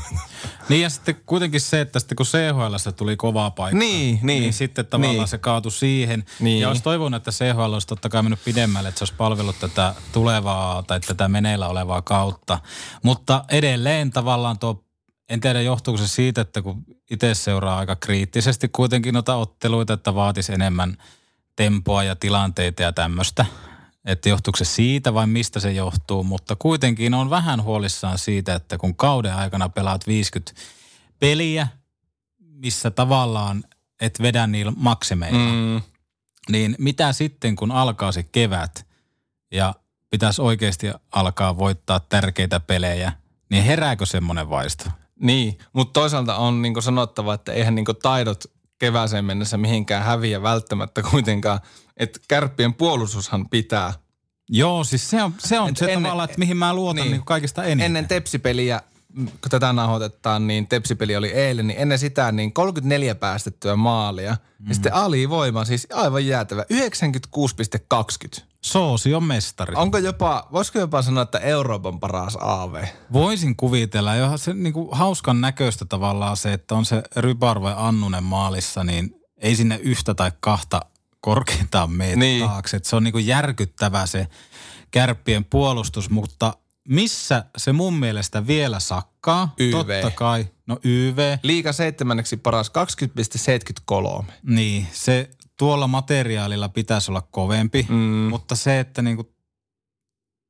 [0.68, 4.40] Niin ja sitten kuitenkin se, että sitten kun CHL tuli kovaa paikkaa, Niin, niin.
[4.40, 5.28] niin sitten tavallaan Niin.
[5.28, 6.24] se kaatui siihen.
[6.40, 6.60] Niin.
[6.60, 9.94] Ja olisi toivonut, että CHL olisi totta kai mennyt pidemmälle, että se olisi palvellut tätä
[10.12, 12.58] tulevaa tai tätä meneillä olevaa kautta.
[13.02, 14.84] Mutta edelleen tavallaan tuo,
[15.28, 20.14] en tiedä johtuuko se siitä, että kun itse seuraa aika kriittisesti kuitenkin noita otteluita, että
[20.14, 20.96] vaatisi enemmän
[21.56, 23.46] tempoa ja tilanteita ja tämmöistä.
[24.04, 28.78] Että johtuuko se siitä vai mistä se johtuu, mutta kuitenkin on vähän huolissaan siitä, että
[28.78, 30.52] kun kauden aikana pelaat 50
[31.18, 31.68] peliä,
[32.38, 33.64] missä tavallaan
[34.00, 35.80] et vedä niillä maksimeilla, Mm,
[36.50, 38.86] niin mitä sitten kun alkaa se kevät
[39.52, 39.74] ja
[40.10, 43.12] pitäisi oikeasti alkaa voittaa tärkeitä pelejä,
[43.50, 44.84] niin herääkö semmoinen vaisto?
[45.20, 48.44] Niin, mutta toisaalta on niin sanottava, että eihän niin taidot
[48.78, 51.60] kevääseen mennessä mihinkään häviä välttämättä kuitenkaan.
[52.00, 53.92] Että kärppien puolustushan pitää.
[54.48, 57.12] Joo, siis se on se, on Et se ennen- tavallaan, että mihin mä luotan niin.
[57.12, 57.24] niin.
[57.24, 57.86] Kaikista eniten.
[57.86, 58.82] Ennen tepsipeliä,
[59.14, 64.36] kun tätä nauhoitetaan, niin tepsipeli oli eilen, niin ennen sitä niin 34 päästettyä maalia.
[64.58, 64.68] Mm.
[64.68, 66.64] Ja sitten alivoima, siis aivan jäätävä,
[68.38, 68.42] 96,20.
[68.60, 69.74] Soosi on mestari.
[69.76, 72.84] Onko jopa, voisiko jopa sanoa, että Euroopan paras AV?
[73.12, 77.74] Voisin kuvitella, ja se niin kuin hauskan näköistä tavallaan se, että on se Rybar vai
[77.76, 80.80] Annunen maalissa, niin ei sinne yhtä tai kahta
[81.20, 82.48] korkeintaan mene Niin.
[82.48, 82.76] taakse.
[82.76, 84.26] Et se on niin kuin järkyttävä se
[84.90, 86.54] kärppien puolustus, mutta
[86.88, 89.54] missä se mun mielestä vielä sakkaa?
[89.58, 89.72] YV.
[89.72, 91.36] Totta kai, no YV.
[91.42, 92.70] Liiga seitsemänneksi paras
[94.28, 94.32] 20,73.
[94.42, 97.96] Niin, se tuolla materiaalilla pitäisi olla kovempi, mm.
[98.30, 99.34] mutta se, että niinku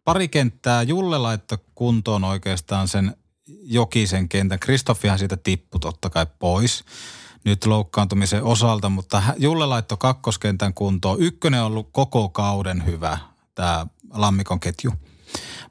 [0.04, 3.16] pari kenttää Julle laittoi kuntoon oikeastaan sen
[3.62, 4.58] Jokisen kentän.
[4.58, 6.84] Kristoffihan siitä tippui totta kai pois
[7.44, 11.20] nyt loukkaantumisen osalta, mutta Julle laittoi kakkoskentän kuntoon.
[11.20, 13.18] Ykkönen on ollut koko kauden hyvä,
[13.54, 14.92] tämä Lammikon ketju.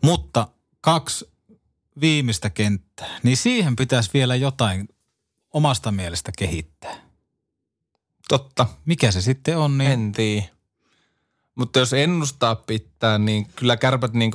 [0.01, 0.47] Mutta
[0.81, 1.31] kaksi
[2.01, 4.89] viimeistä kenttää, niin siihen pitäisi vielä jotain
[5.53, 6.95] omasta mielestä kehittää.
[8.29, 8.67] Totta.
[8.85, 10.45] Mikä se sitten on, niin En tiedä.
[11.55, 14.31] Mutta jos ennustaa pitää, niin kyllä kärpät niin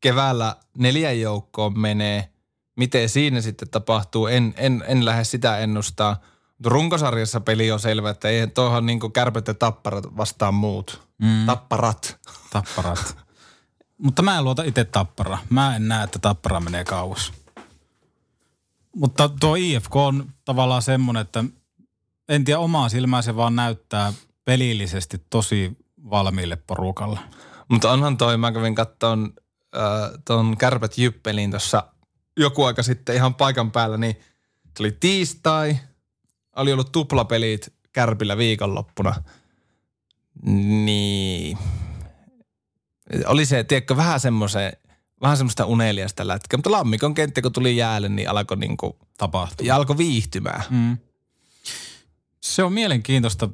[0.00, 2.28] keväällä neljän joukkoon menee.
[2.76, 6.20] Miten siinä sitten tapahtuu, en, en, en lähde sitä ennustaa.
[6.58, 11.02] Mutta runkosarjassa peli on selvä, että eihän tuohon niin kärpät ja tapparat vastaan muut.
[11.22, 11.46] Mm.
[11.46, 12.20] Tapparat.
[12.50, 13.16] Tapparat.
[13.98, 15.38] Mutta mä en luota itse tappara.
[15.50, 17.32] Mä en näe, että tappara menee kauas.
[18.96, 21.44] Mutta tuo IFK on tavallaan semmoinen, että
[22.28, 24.12] en tiedä omaa silmää se vaan näyttää
[24.44, 25.76] pelillisesti tosi
[26.10, 27.20] valmiille porukalle.
[27.68, 29.32] Mutta onhan toi, mä kävin kattoon
[29.76, 31.84] äh, ton Kärpät Jyppeliin tuossa
[32.36, 34.16] joku aika sitten ihan paikan päällä, niin
[34.76, 35.78] se oli tiistai,
[36.56, 39.14] oli ollut tuplapelit Kärpillä viikonloppuna.
[40.84, 41.58] Niin,
[43.26, 44.72] oli se, tiedätkö, vähän semmoisen,
[45.20, 46.58] vähän semmoista uneliasta lätkää.
[46.58, 49.66] Mutta Lammikon kenttä, kun tuli jäälle, niin alkoi niinku, Tapahtuu.
[49.66, 50.62] ja alkoi viihtymään.
[50.70, 50.98] Mm.
[52.40, 53.48] Se on mielenkiintoista.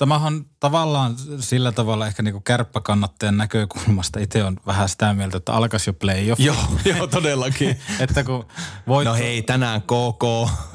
[0.00, 4.20] Tämähän tavallaan sillä tavalla ehkä niinku kärppäkannattajan näkökulmasta.
[4.20, 6.40] Itse on vähän sitä mieltä, että alkaisi jo playoff.
[6.40, 6.56] Joo,
[6.96, 7.76] joo, todellakin.
[8.00, 8.46] että kun
[8.88, 9.04] voit...
[9.08, 10.22] No hei, tänään KK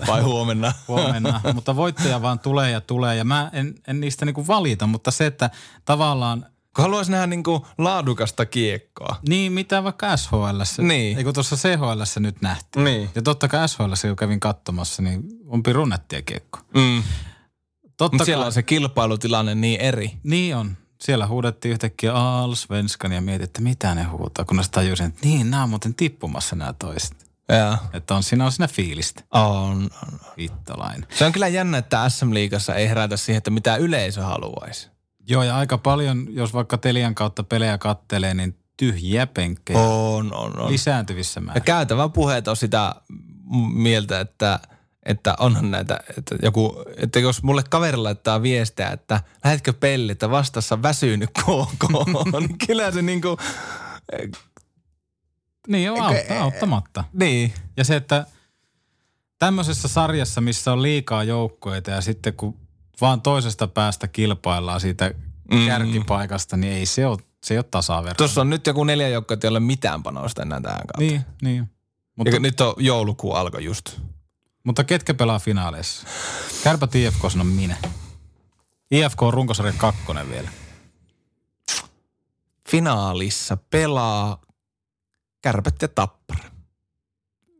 [0.07, 0.73] vai huomenna?
[0.87, 5.11] huomenna, mutta voittaja vaan tulee ja tulee ja mä en, en niistä niinku valita, mutta
[5.11, 5.49] se, että
[5.85, 9.15] tavallaan Kun haluaisi nähdä niinku laadukasta kiekkoa.
[9.29, 10.37] niin mitä vaikka SHL,
[10.81, 11.17] Niin.
[11.17, 12.83] ei kun tuossa CHL nyt nähtiin.
[12.83, 13.09] Niin.
[13.15, 16.59] Ja totta kai SHL, kun kävin katsomassa, niin on pirunettia kiekko.
[16.73, 17.03] Mm.
[17.97, 20.11] Totta Mutta siellä kai- on se kilpailutilanne niin eri.
[20.23, 20.77] Niin on.
[21.01, 25.51] Siellä huudettiin yhtäkkiä Allsvenskan ja mietin, että mitä ne huutaa, kun ne tajusin, että niin,
[25.51, 27.25] nämä on muuten tippumassa nämä toiset.
[27.49, 27.77] Ja.
[27.93, 29.23] Että on siinä, on siinä fiilistä.
[29.31, 29.89] On,
[30.77, 31.05] on.
[31.17, 34.89] Se on kyllä jännä, että SM-liigassa ei herätä siihen, että mitä yleisö haluaisi.
[35.27, 40.59] Joo, ja aika paljon, jos vaikka Telian kautta pelejä kattelee, niin tyhjiä penkkejä On, on,
[40.59, 40.71] on.
[40.71, 41.63] lisääntyvissä Ja määrin.
[41.63, 42.95] käytävä puheet on sitä
[43.73, 44.59] mieltä, että,
[45.05, 50.29] että onhan näitä, että, joku, että jos mulle kaveri laittaa viestiä, että lähetkö pelli, että
[50.29, 51.83] vastassa väsynyt KK,
[52.39, 53.37] niin kyllä se niinku,
[55.67, 57.03] Niin on autta, auttamatta.
[57.13, 57.53] niin.
[57.77, 58.25] Ja se, että
[59.39, 62.57] tämmöisessä sarjassa, missä on liikaa joukkoita ja sitten kun
[63.01, 65.11] vaan toisesta päästä kilpaillaan siitä
[65.51, 65.65] Mm.
[65.67, 68.17] kärkipaikasta, niin ei se ole, se ei ole tasaverta.
[68.17, 70.99] Tuossa on nyt joku neljä joukkoa, ei ole mitään panosta enää tähän kautta.
[70.99, 71.69] Niin, niin.
[72.15, 73.99] Mutta, Ja nyt on joulukuu alkoi just.
[74.65, 76.07] Mutta ketkä pelaa finaaleissa?
[76.63, 77.77] Kärpät IFK on minä.
[78.91, 80.49] IFK on runkosarjan kakkonen vielä.
[82.69, 84.41] Finaalissa pelaa
[85.41, 86.43] kärpät ja tappara.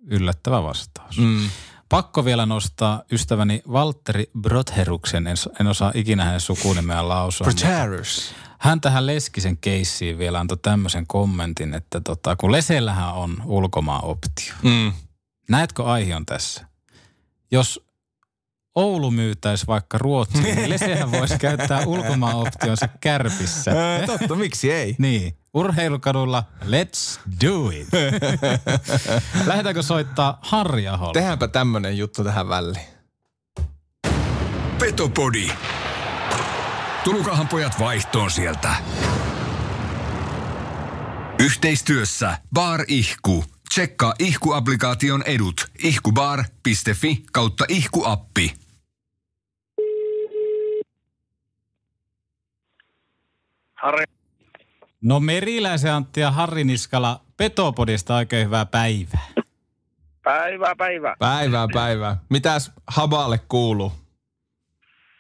[0.08, 1.18] Yllättävä vastaus.
[1.18, 1.50] Mm.
[1.90, 7.46] Pakko vielä nostaa ystäväni Valtteri Brotheruksen, en, en osaa ikinä hänen sukunimeään lausua.
[7.46, 8.34] Pretenders.
[8.60, 14.54] Hän tähän Leskisen keissiin vielä antoi tämmöisen kommentin, että tota, kun Lesellähän on ulkomaan optio.
[14.64, 14.94] Mm.
[15.50, 16.75] Näetkö aihion tässä?
[17.52, 17.86] Jos
[18.76, 23.72] Oulu myytäisi vaikka Ruotsiin, niin Lesehän voisi käyttää ulkomaan optionsa kärpissä.
[24.06, 24.96] Totta, miksi ei?
[25.00, 27.88] Niin, urheilukadulla let's do it.
[29.48, 31.14] Lähdetäänkö soittaa Harri Aholle?
[31.14, 32.86] Tehdäänpä tämmönen juttu tähän väliin.
[34.80, 35.48] Petopodi.
[37.04, 38.76] Tulukahan pojat vaihtoon sieltä.
[41.40, 43.46] Yhteistyössä Bar Ihku.
[43.70, 45.68] Tsekkaa Ihku-applikaation edut.
[45.84, 48.54] ihkubar.fi kautta ihkuappi.
[53.74, 54.06] Harri,
[55.02, 59.28] No Meriläisen Antti ja Harri Niskala Petopodista oikein hyvää päivää.
[60.24, 61.16] päivää, päivää.
[61.20, 62.18] Päivää, päivää.
[62.30, 63.92] Mitäs Haballe kuuluu?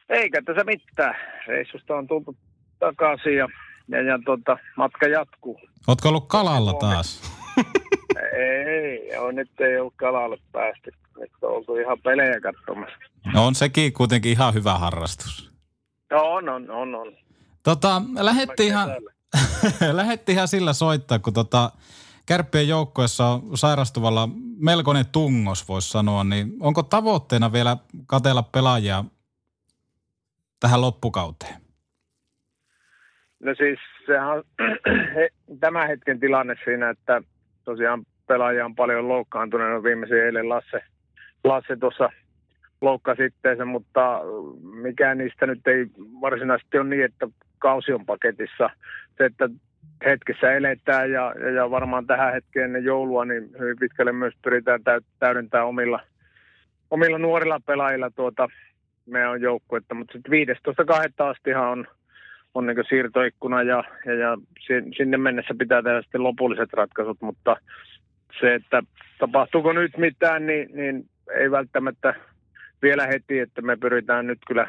[0.09, 1.15] Eikä tässä mitään.
[1.47, 2.37] Reissusta on tultu
[2.79, 3.47] takaisin ja,
[3.87, 5.59] ja, ja tota, matka jatkuu.
[5.87, 7.21] Ootko ollut kalalla taas?
[8.35, 10.91] Ei, on, nyt ei ole kalalle päästy.
[11.19, 12.97] Nyt on oltu ihan pelejä katsomassa.
[13.33, 15.51] No on sekin kuitenkin ihan hyvä harrastus.
[16.11, 17.13] No on, on, on, on.
[17.63, 18.89] Tota, lähetti ihan,
[19.91, 21.71] lähetti ihan sillä soittaa, kun tota,
[22.25, 29.05] kärppien joukkueessa on sairastuvalla melkoinen tungos, voisi sanoa, niin onko tavoitteena vielä katella pelaajia
[30.59, 31.55] tähän loppukauteen?
[33.39, 34.43] No siis sehän on
[35.59, 37.21] tämän hetken tilanne siinä, että
[37.63, 39.83] tosiaan pelaajia on paljon loukkaantuneena.
[39.83, 40.81] Viimeisin eilen Lasse,
[41.43, 42.09] Lasse tuossa
[42.81, 44.21] loukkasi itteensä, mutta
[44.81, 45.85] mikään niistä nyt ei
[46.21, 47.27] varsinaisesti ole niin, että
[47.59, 48.69] kausi on paketissa.
[49.17, 49.49] Se, että
[50.05, 55.05] hetkessä eletään ja, ja, varmaan tähän hetkeen ennen joulua, niin hyvin pitkälle myös pyritään täy-
[55.19, 55.99] täydentämään omilla,
[56.91, 58.47] omilla nuorilla pelaajilla tuota
[59.05, 61.29] meidän joukkuetta, mutta sitten 15.2.
[61.29, 61.87] astihan on
[62.55, 67.57] on niin siirtoikkuna ja, ja, ja sin- sinne mennessä pitää tehdä sitten lopulliset ratkaisut, mutta
[68.39, 68.83] se, että
[69.19, 71.09] tapahtuuko nyt mitään, niin, niin
[71.39, 72.13] ei välttämättä
[72.81, 74.67] vielä heti, että me pyritään nyt kyllä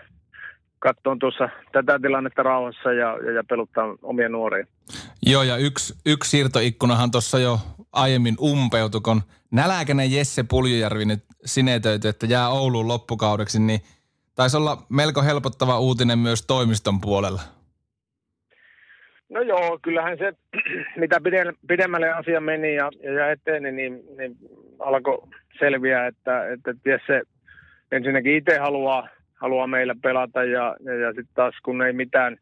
[0.79, 4.66] katsomaan tuossa tätä tilannetta rauhassa ja, ja, ja peluttaa omia nuoria.
[5.27, 7.59] Joo, ja yksi, yksi siirtoikkunahan tuossa jo
[7.92, 13.81] aiemmin umpeutui, kun näläkäinen Jesse Puljujärvi nyt sinetöity, että jää Ouluun loppukaudeksi, niin
[14.35, 17.56] taisi olla melko helpottava uutinen myös toimiston puolella.
[19.29, 20.33] No joo, kyllähän se,
[20.97, 21.21] mitä
[21.69, 24.37] pidemmälle asia meni ja, ja eteen, niin, niin,
[24.79, 25.23] alkoi
[25.59, 26.73] selviä, että, että
[27.07, 27.23] se
[27.93, 32.37] ensinnäkin itse haluaa, haluaa meillä pelata ja, ja, ja sitten taas kun ei mitään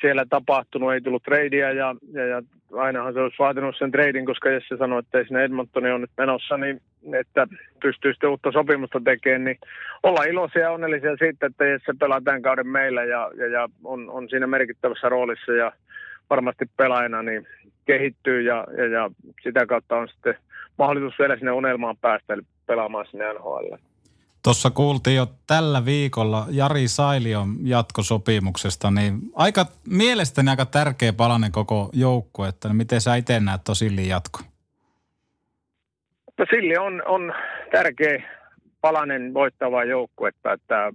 [0.00, 4.50] siellä tapahtunut, ei tullut treidiä ja, ja, ja ainahan se olisi vaatinut sen treidin, koska
[4.50, 6.80] Jesse sanoi, että ei sinne Edmontoni on nyt menossa, niin
[7.20, 7.46] että
[7.82, 9.58] pystyy sitten uutta sopimusta tekemään, niin
[10.02, 14.10] olla iloisia ja onnellisia siitä, että Jesse pelaa tämän kauden meillä ja, ja, ja on,
[14.10, 15.72] on siinä merkittävässä roolissa ja
[16.30, 17.46] varmasti pelaajana niin
[17.86, 19.10] kehittyy ja, ja, ja
[19.42, 20.34] sitä kautta on sitten
[20.78, 23.74] mahdollisuus vielä sinne unelmaan päästä, eli pelaamaan sinne NHL.
[24.44, 31.90] Tuossa kuultiin jo tällä viikolla Jari Sailion jatkosopimuksesta, niin aika, mielestäni aika tärkeä palanen koko
[31.92, 34.40] joukku, että miten sä itse näet tuon Sillin jatko?
[36.38, 37.34] No Silli on, on
[37.72, 38.22] tärkeä
[38.80, 40.92] palanen voittava joukku, että, että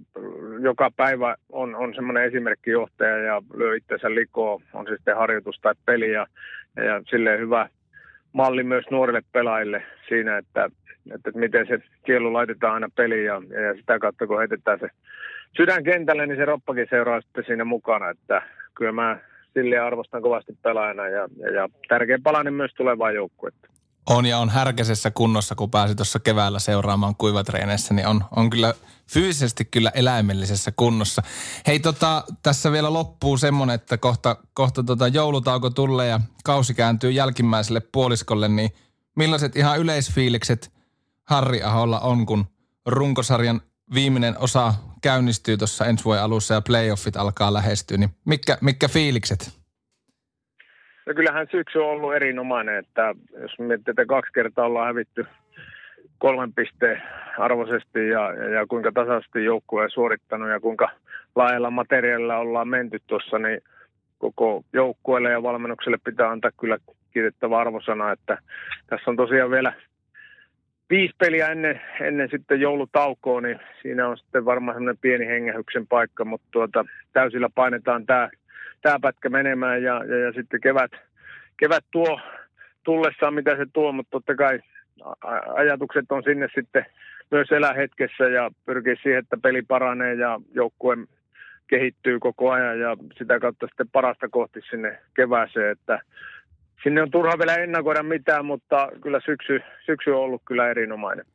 [0.62, 5.74] joka päivä on, on semmoinen esimerkkijohtaja ja lyö itsensä likoon, on se sitten harjoitus tai
[5.86, 6.26] peli ja,
[6.76, 7.68] ja silleen hyvä
[8.32, 10.70] malli myös nuorille pelaajille siinä, että,
[11.14, 14.88] että miten se kielu laitetaan aina peliin ja, ja sitä kautta kun heitetään se
[15.56, 18.42] sydän kentälle, niin se roppakin seuraa sitten siinä mukana, että
[18.74, 19.18] kyllä mä
[19.54, 23.68] sille arvostan kovasti pelaajana ja, ja, ja tärkeä palanen myös tulevaan joukkuetta.
[24.10, 28.74] On ja on härkäisessä kunnossa, kun pääsi tuossa keväällä seuraamaan kuivatreeneissä, niin on, on kyllä
[29.10, 31.22] fyysisesti kyllä eläimellisessä kunnossa.
[31.66, 37.10] Hei tota, tässä vielä loppuu semmonen, että kohta, kohta tota joulutauko tulee ja kausi kääntyy
[37.10, 38.70] jälkimmäiselle puoliskolle, niin
[39.16, 40.72] millaiset ihan yleisfiilikset
[41.24, 42.46] Harri Aholla on, kun
[42.86, 43.60] runkosarjan
[43.94, 49.65] viimeinen osa käynnistyy tuossa ensi vuoden alussa ja playoffit alkaa lähestyä, niin mitkä, mitkä fiilikset?
[51.06, 55.26] No kyllähän syksy on ollut erinomainen, että jos miettii, että kaksi kertaa ollaan hävitty
[56.18, 57.02] kolmen pisteen
[57.38, 60.90] arvoisesti ja, ja kuinka tasaisesti joukkue on suorittanut ja kuinka
[61.36, 63.60] laajalla materiaalilla ollaan menty tuossa, niin
[64.18, 66.78] koko joukkueelle ja valmennukselle pitää antaa kyllä
[67.12, 68.38] kiitettävä arvosana, että
[68.86, 69.72] tässä on tosiaan vielä
[70.90, 76.24] viisi peliä ennen, ennen sitten joulutaukoa, niin siinä on sitten varmaan semmoinen pieni hengähyksen paikka,
[76.24, 78.30] mutta tuota, täysillä painetaan tämä
[78.82, 80.90] tämä pätkä menemään ja, ja, ja sitten kevät,
[81.56, 82.20] kevät tuo
[82.84, 84.60] tullessaan, mitä se tuo, mutta totta kai
[85.54, 86.86] ajatukset on sinne sitten
[87.30, 90.96] myös elää hetkessä ja pyrkii siihen, että peli paranee ja joukkue
[91.66, 96.00] kehittyy koko ajan ja sitä kautta sitten parasta kohti sinne kevääseen, että
[96.82, 101.26] sinne on turha vielä ennakoida mitään, mutta kyllä syksy, syksy on ollut kyllä erinomainen.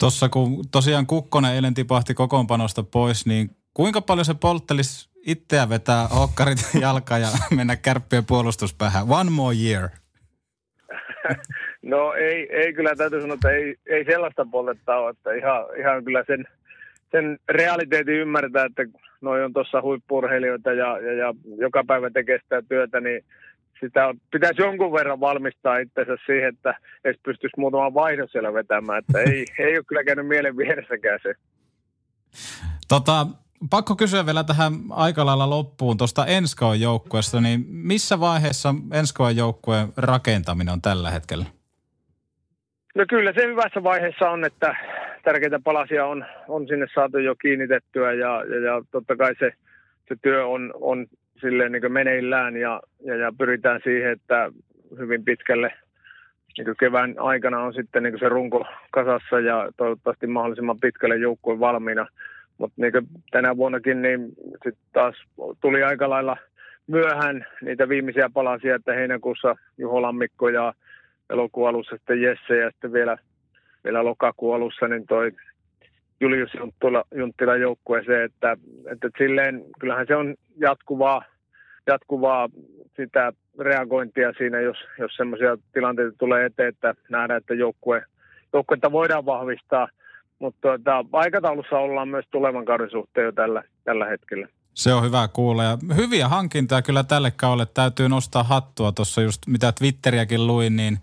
[0.00, 6.06] Tuossa kun tosiaan Kukkonen eilen tipahti kokoonpanosta pois, niin kuinka paljon se polttelisi itseä vetää
[6.06, 9.04] hokkarit jalka ja mennä kärppien puolustuspäähän.
[9.08, 9.88] One more year.
[11.82, 16.04] No ei, ei kyllä täytyy sanoa, että ei, ei sellaista poltetta ole, että ihan, ihan
[16.04, 16.44] kyllä sen,
[17.10, 18.82] sen realiteetin ymmärtää, että
[19.20, 23.24] noi on tuossa huippurheilijoita ja, ja, ja, joka päivä tekee sitä työtä, niin
[23.80, 29.20] sitä pitäisi jonkun verran valmistaa itsensä siihen, että edes pystyisi muutaman vaihdon siellä vetämään, että
[29.20, 31.34] ei, ei ole kyllä käynyt mielen vieressäkään se.
[32.88, 33.26] Tota,
[33.70, 39.88] Pakko kysyä vielä tähän aika lailla loppuun tuosta Enskoon joukkueesta, niin missä vaiheessa Enskoon joukkueen
[39.96, 41.44] rakentaminen on tällä hetkellä?
[42.94, 44.76] No kyllä se hyvässä vaiheessa on, että
[45.24, 49.52] tärkeitä palasia on, on sinne saatu jo kiinnitettyä ja, ja, ja totta kai se,
[50.08, 51.06] se työ on, on
[51.40, 54.52] silleen niin meneillään ja, ja, ja, pyritään siihen, että
[54.98, 55.72] hyvin pitkälle
[56.58, 62.06] niin kevään aikana on sitten niin se runko kasassa ja toivottavasti mahdollisimman pitkälle joukkue valmiina–
[62.58, 62.92] mutta niin
[63.30, 64.28] tänä vuonnakin niin
[64.64, 65.14] sit taas
[65.60, 66.36] tuli aika lailla
[66.86, 70.72] myöhään niitä viimeisiä palasia, että heinäkuussa Juho Lammikko ja
[71.30, 73.18] elokuun alussa sitten Jesse ja sitten vielä,
[73.84, 75.32] vielä lokakuun alussa niin toi
[76.20, 78.56] Julius Junttila, Junttila joukkueeseen, että,
[78.92, 81.22] että silleen kyllähän se on jatkuvaa,
[81.86, 82.48] jatkuvaa
[82.96, 88.02] sitä reagointia siinä, jos, jos semmoisia tilanteita tulee eteen, että nähdään, että joukkue,
[88.52, 89.88] joukkuetta voidaan vahvistaa–
[90.38, 94.48] mutta tuota, aikataulussa ollaan myös tulevan kauden suhteen jo tällä, tällä hetkellä.
[94.74, 98.92] Se on hyvä kuulla ja hyviä hankintoja kyllä tälle kaudelle täytyy nostaa hattua.
[98.92, 100.98] Tuossa just mitä Twitteriäkin luin, niin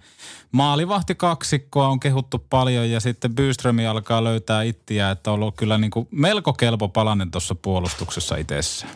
[0.51, 5.77] maalivahti kaksikkoa on kehuttu paljon ja sitten Byströmi alkaa löytää ittiä, että on ollut kyllä
[5.77, 8.93] niin kuin melko kelpo palanen tuossa puolustuksessa itsessään.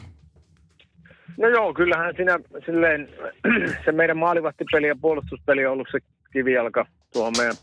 [1.37, 3.09] No joo, kyllähän siinä silleen,
[3.85, 5.99] se meidän maalivahtipeli ja puolustuspeli on ollut se
[6.33, 7.55] kivijalka tuohon meidän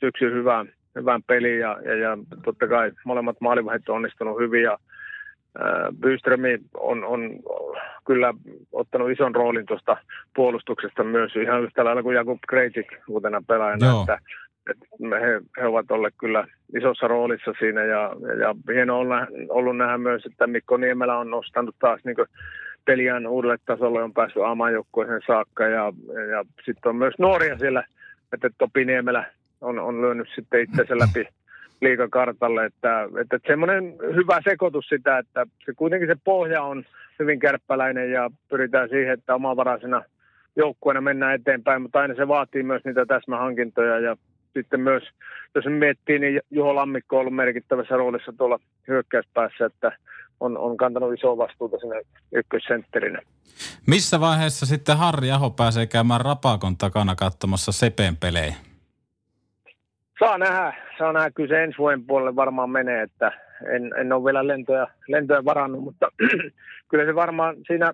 [0.00, 4.78] syksyn hyvään hyvän pelin ja, ja, ja totta kai molemmat maalivahdit on onnistunut hyvin ja
[6.00, 7.30] Byströmi on, on
[8.06, 8.34] kyllä
[8.72, 9.96] ottanut ison roolin tuosta
[10.36, 14.00] puolustuksesta myös ihan yhtä lailla kuin Jakub Krejcik uutena pelaajana, Joo.
[14.00, 14.18] että,
[14.70, 14.86] että
[15.20, 18.10] he, he, ovat olleet kyllä isossa roolissa siinä ja,
[18.40, 19.08] ja hienoa on
[19.48, 22.16] ollut nähdä myös, että Mikko Niemelä on nostanut taas niin
[22.84, 25.92] peliään uudelle tasolle, on päässyt A-maajoukkueeseen saakka ja,
[26.30, 27.84] ja sitten on myös nuoria siellä,
[28.32, 29.24] että Topi Niemelä
[29.60, 31.28] on, on lyönyt sitten itsensä läpi
[31.80, 36.84] liikakartalle, että, että semmoinen hyvä sekoitus sitä, että se kuitenkin se pohja on
[37.18, 40.02] hyvin kärppäläinen ja pyritään siihen, että omavaraisena
[40.56, 44.16] joukkueena mennään eteenpäin, mutta aina se vaatii myös niitä täsmähankintoja ja
[44.54, 45.02] sitten myös,
[45.54, 48.58] jos miettii, niin Juho Lammikko on ollut merkittävässä roolissa tuolla
[48.88, 49.92] hyökkäyspäässä, että
[50.40, 52.02] on, on kantanut isoa vastuuta sinne
[52.32, 53.22] ykkössentterinä.
[53.86, 58.54] Missä vaiheessa sitten Harri Aho pääsee käymään Rapakon takana katsomassa Sepen pelejä?
[60.20, 61.30] Saa nähdä, saa nähdä.
[61.30, 63.32] Kyllä se ensi vuoden puolelle varmaan menee, että
[63.66, 66.08] en, en ole vielä lentoja, lentoja varannut, mutta
[66.90, 67.92] kyllä se varmaan siinä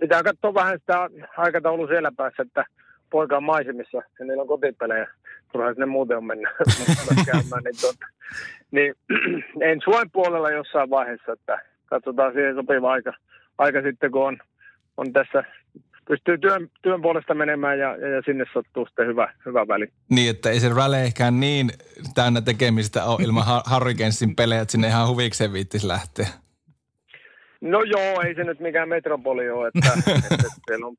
[0.00, 2.64] pitää katsoa vähän sitä aikataulu siellä päässä, että
[3.10, 5.08] poika on maisemissa ja niillä on kotipelejä.
[5.52, 6.50] Turhaan sinne muuten on mennä,
[7.26, 7.62] käymään.
[7.64, 8.06] Niin, tuota,
[8.70, 8.94] niin
[9.70, 13.12] ensi vuoden puolella jossain vaiheessa, että katsotaan siihen sopiva aika,
[13.58, 14.38] aika sitten, kun on,
[14.96, 15.44] on tässä
[16.08, 19.88] pystyy työn, työn puolesta menemään ja, ja, ja sinne sattuu sitten hyvä, hyvä väli.
[20.10, 21.70] Niin, että ei se räleikään niin
[22.14, 23.44] täynnä tekemistä ole ilman
[23.74, 26.26] Hurricanesin pelejä, että sinne ihan huvikseen viittisi lähteä.
[27.60, 29.92] No joo, ei se nyt mikään metropoli ole, että,
[30.26, 30.96] että siellä on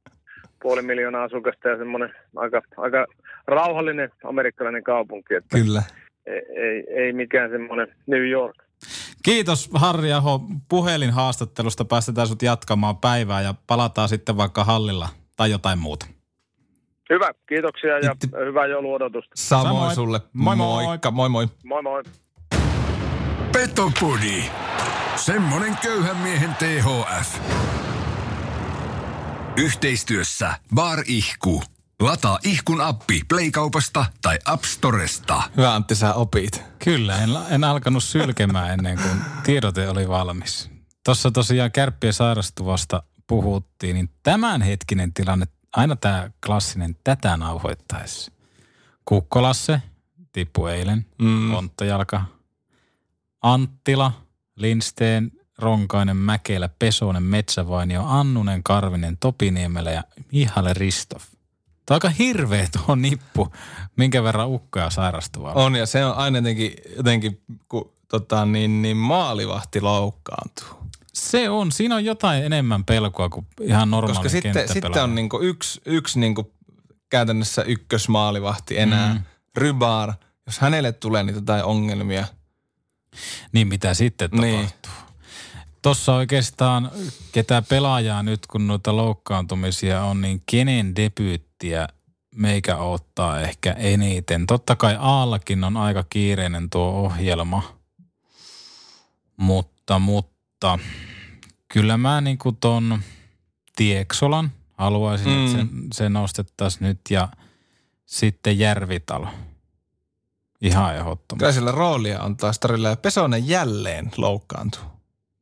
[0.61, 3.05] puoli miljoonaa asukasta ja semmoinen aika, aika
[3.47, 5.33] rauhallinen amerikkalainen kaupunki.
[5.33, 5.83] Että Kyllä.
[6.25, 8.55] Ei, ei, ei mikään semmoinen New York.
[9.27, 11.85] Kiitos Harri Aho puhelinhaastattelusta.
[11.85, 16.05] Päästetään sut jatkamaan päivää ja palataan sitten vaikka hallilla tai jotain muuta.
[17.09, 18.27] Hyvä, kiitoksia ja Itti...
[18.45, 19.31] hyvää jouluodotusta.
[19.35, 20.21] Samoin, Samoin sulle.
[20.33, 20.83] Moi moi.
[20.83, 21.47] Moikka, moi moi.
[21.63, 22.03] Moi moi.
[23.51, 24.43] Petopodi.
[25.15, 27.39] Semmonen köyhän miehen THF.
[29.57, 31.63] Yhteistyössä Bar Ihku.
[32.01, 35.43] Lataa ihkun appi Playkaupasta tai App Storesta.
[35.57, 36.63] Hyvä Antti, sä opit.
[36.83, 40.69] Kyllä, en, en alkanut sylkemään ennen kuin tiedote oli valmis.
[41.05, 45.45] Tuossa tosiaan kärppien sairastuvasta puhuttiin, niin tämänhetkinen tilanne,
[45.75, 48.31] aina tämä klassinen tätä nauhoittaessa.
[49.05, 49.81] Kukkolasse
[50.31, 51.53] tippu eilen, mm.
[51.53, 52.25] Onttojalka,
[53.41, 54.11] Anttila,
[54.55, 61.21] Linsteen, Ronkainen, Mäkelä, Pesonen, Metsävainio, Annunen, Karvinen, Topiniemelä ja Mihalle Ristov.
[61.87, 63.53] Tämä on aika hirveä tuo nippu,
[63.95, 65.53] minkä verran ukkoja sairastuvaa.
[65.53, 70.67] On ja se on aina jotenkin, jotenkin kun tota, niin, niin maalivahti loukkaantuu.
[71.13, 75.39] Se on, siinä on jotain enemmän pelkoa kuin ihan normaali Koska sitten, sitten on niinku
[75.41, 76.53] yksi, yksi niinku
[77.09, 79.21] käytännössä ykkösmaalivahti enää, mm.
[79.57, 80.13] Rybar.
[80.45, 82.25] Jos hänelle tulee niitä tai ongelmia.
[83.51, 84.55] Niin mitä sitten niin.
[84.55, 84.91] tapahtuu?
[85.81, 86.91] Tuossa oikeastaan
[87.31, 90.95] ketä pelaajaa nyt, kun noita loukkaantumisia on, niin kenen
[91.63, 91.87] debyyttiä
[92.35, 94.47] meikä ottaa ehkä eniten.
[94.47, 97.77] Totta kai Aallakin on aika kiireinen tuo ohjelma,
[99.37, 100.79] mutta, mutta
[101.73, 103.01] kyllä mä niin kuin ton
[103.75, 105.45] Tieksolan haluaisin, mm.
[105.45, 107.27] että se, se nostettaisiin nyt ja
[108.05, 109.27] sitten Järvitalo.
[110.61, 111.37] Ihan ehdottomasti.
[111.37, 114.83] Kyllä sillä roolia on taas tarjolla ja Pesonen jälleen loukkaantuu.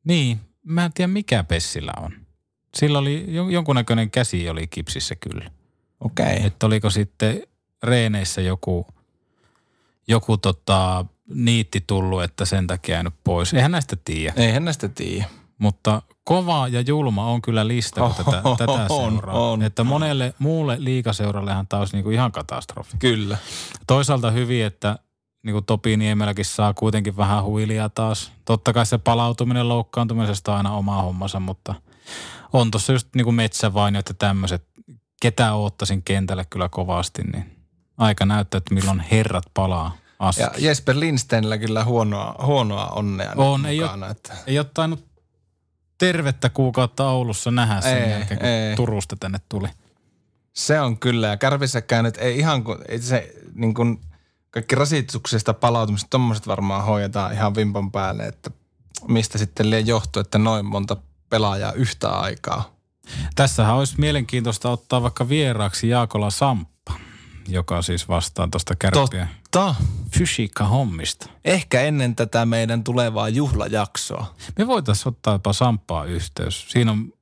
[0.04, 2.12] Niin, mä en tiedä mikä Pessillä on.
[2.74, 5.50] Sillä oli jonkunnäköinen käsi oli kipsissä kyllä.
[6.00, 6.34] Okei.
[6.34, 6.46] Okay.
[6.46, 7.42] Että oliko sitten
[7.82, 8.86] reeneissä joku,
[10.08, 13.54] joku tota, niitti tullut, että sen takia jäänyt pois.
[13.54, 14.32] Eihän näistä tiedä.
[14.36, 15.26] Eihän näistä tiedä.
[15.58, 19.34] Mutta kova ja julma on kyllä lista, kun tätä, oh, tätä seuraa.
[19.34, 22.96] On, on, että monelle muulle liikaseurallehan tämä olisi niinku ihan katastrofi.
[22.98, 23.38] Kyllä.
[23.86, 24.98] Toisaalta hyvin, että
[25.42, 28.32] niin kuin Topi Niemelläkin saa kuitenkin vähän huilia taas.
[28.44, 31.74] Totta kai se palautuminen loukkaantumisesta on aina oma hommansa, mutta
[32.52, 34.66] on tuossa just niin kuin metsävainiot ja tämmöiset,
[35.20, 37.56] ketä oottaisin kentälle kyllä kovasti, niin
[37.98, 40.42] aika näyttää, että milloin herrat palaa aski.
[40.42, 44.06] Ja Jesper Lindsteinillä kyllä huonoa, huonoa onnea on, ei mukana.
[44.06, 44.34] Ole, että...
[44.46, 45.06] ei ole tainnut
[45.98, 48.76] tervettä kuukautta Oulussa nähdä sen ei, jälkeen, kun ei.
[48.76, 49.68] Turusta tänne tuli.
[50.52, 54.00] Se on kyllä, ja Kärpissäkään nyt ei ihan kuin, ei se niin kuin–
[54.56, 58.50] kaikki rasituksesta palautumista, tuommoiset varmaan hoidetaan ihan vimpan päälle, että
[59.08, 60.96] mistä sitten liian johtuu, että noin monta
[61.30, 62.75] pelaajaa yhtä aikaa.
[63.34, 66.92] Tässähän olisi mielenkiintoista ottaa vaikka vieraaksi Jaakola Samppa,
[67.48, 69.28] joka siis vastaa tuosta kärppiä.
[69.50, 69.74] Totta.
[70.10, 71.30] Fysiikka-hommista.
[71.44, 74.34] Ehkä ennen tätä meidän tulevaa juhlajaksoa.
[74.58, 76.66] Me voitaisiin ottaa jopa Samppaa yhteys.
[76.68, 77.12] Siinä on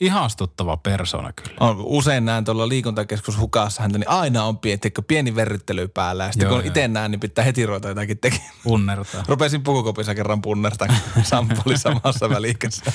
[0.00, 1.56] ihastuttava persona kyllä.
[1.60, 6.24] On, usein näen tuolla liikuntakeskus hukassa häntä, niin aina on pieni, pieni verryttely päällä.
[6.24, 8.50] Ja sitten joo, kun itse näen, niin pitää heti ruveta jotakin tekemään.
[8.64, 9.24] Punnertaa.
[9.28, 12.92] Rupesin pukukopissa kerran punnertaa, kun Sampo oli samassa välikässä.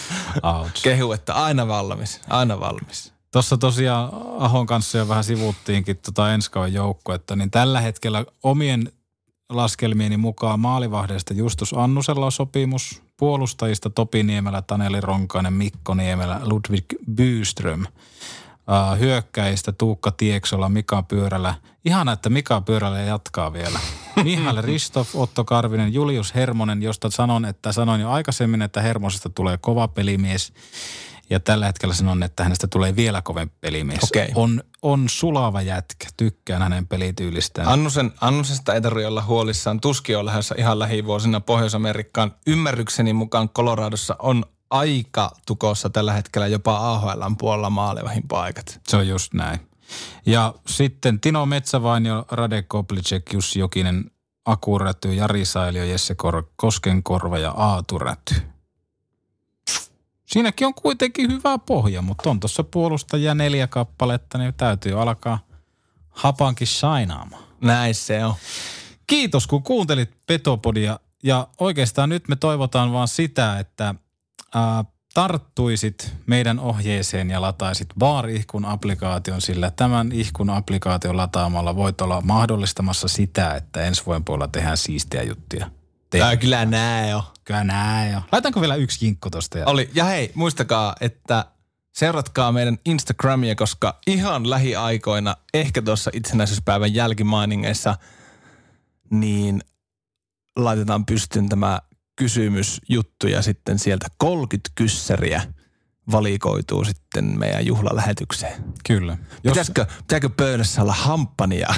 [0.83, 3.13] Kehu, että aina valmis, aina valmis.
[3.31, 8.91] Tuossa tosiaan Ahon kanssa jo vähän sivuttiinkin tota ensi joukkuetta, niin tällä hetkellä omien
[9.49, 16.85] laskelmieni mukaan maalivahdeista Justus Annusella on sopimus Puolustajista Topi Niemelä, Taneli Ronkainen, Mikko Niemelä, Ludwig
[17.11, 17.81] Byström.
[17.81, 21.53] Uh, hyökkäistä Tuukka Tieksola, Mika Pyörälä.
[21.85, 23.79] Ihana, että Mika Pyörälä jatkaa vielä.
[24.23, 29.57] Mihail Ristov, Otto Karvinen, Julius Hermonen, josta sanon, että sanoin jo aikaisemmin, että Hermosesta tulee
[29.57, 30.53] kova pelimies.
[31.29, 34.03] Ja tällä hetkellä sanon, että hänestä tulee vielä kovempi pelimies.
[34.03, 34.31] Okei.
[34.35, 36.07] On, on sulava jätkä.
[36.17, 37.67] Tykkään hänen pelityylistään.
[37.67, 39.81] Annusen, Annusesta ei tarvitse olla huolissaan.
[39.81, 42.35] Tuski on lähdössä ihan lähivuosina Pohjois-Amerikkaan.
[42.47, 48.79] Ymmärrykseni mukaan Coloradossa on aika tukossa tällä hetkellä jopa AHLn puolella maalevahin paikat.
[48.87, 49.59] Se on just näin.
[50.25, 54.11] Ja sitten Tino Metsävainio, Rade Koplicek, Jussi Jokinen,
[54.45, 58.35] Aku Räty, Jari Sailio, Jesse Kor- Koskenkorva ja Aatu Räty.
[60.25, 65.39] Siinäkin on kuitenkin hyvä pohja, mutta on tuossa puolustajia neljä kappaletta, niin täytyy alkaa
[66.09, 67.43] hapankin sainaamaan.
[67.61, 68.33] Näin se on.
[69.07, 73.95] Kiitos kun kuuntelit Petopodia ja oikeastaan nyt me toivotaan vaan sitä, että
[74.55, 82.21] ää, tarttuisit meidän ohjeeseen ja lataisit Baar-ihkun applikaation, sillä tämän ihkun applikaation lataamalla voit olla
[82.21, 85.69] mahdollistamassa sitä, että ensi vuoden puolella tehdään siistiä juttuja.
[86.19, 87.33] Tää kyllä näin jo.
[87.43, 88.21] Kyllä näin jo.
[88.31, 89.57] Laitanko vielä yksi kinkku tosta?
[89.57, 89.67] Ja...
[89.67, 89.89] Oli.
[89.93, 91.45] Ja hei, muistakaa, että
[91.95, 97.95] seuratkaa meidän Instagramia, koska ihan lähiaikoina, ehkä tuossa itsenäisyyspäivän jälkimainingeissa,
[99.09, 99.61] niin
[100.55, 101.79] laitetaan pystyyn tämä
[102.15, 105.41] kysymysjuttu ja sitten sieltä 30 kyssäriä
[106.11, 108.63] valikoituu sitten meidän juhlalähetykseen.
[108.87, 109.17] Kyllä.
[109.43, 111.75] Jos Pitäisikö, pitääkö pöydässä olla hamppania?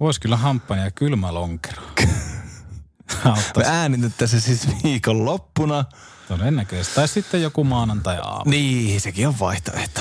[0.00, 1.82] Voisi kyllä hamppania ja kylmä lonkero.
[3.24, 5.84] Me Auttaisi äänitetään se siis viikon loppuna.
[6.28, 6.94] todennäköisesti.
[6.94, 8.50] Tai sitten joku maanantai aamu.
[8.50, 10.00] Niin, sekin on vaihtoehto.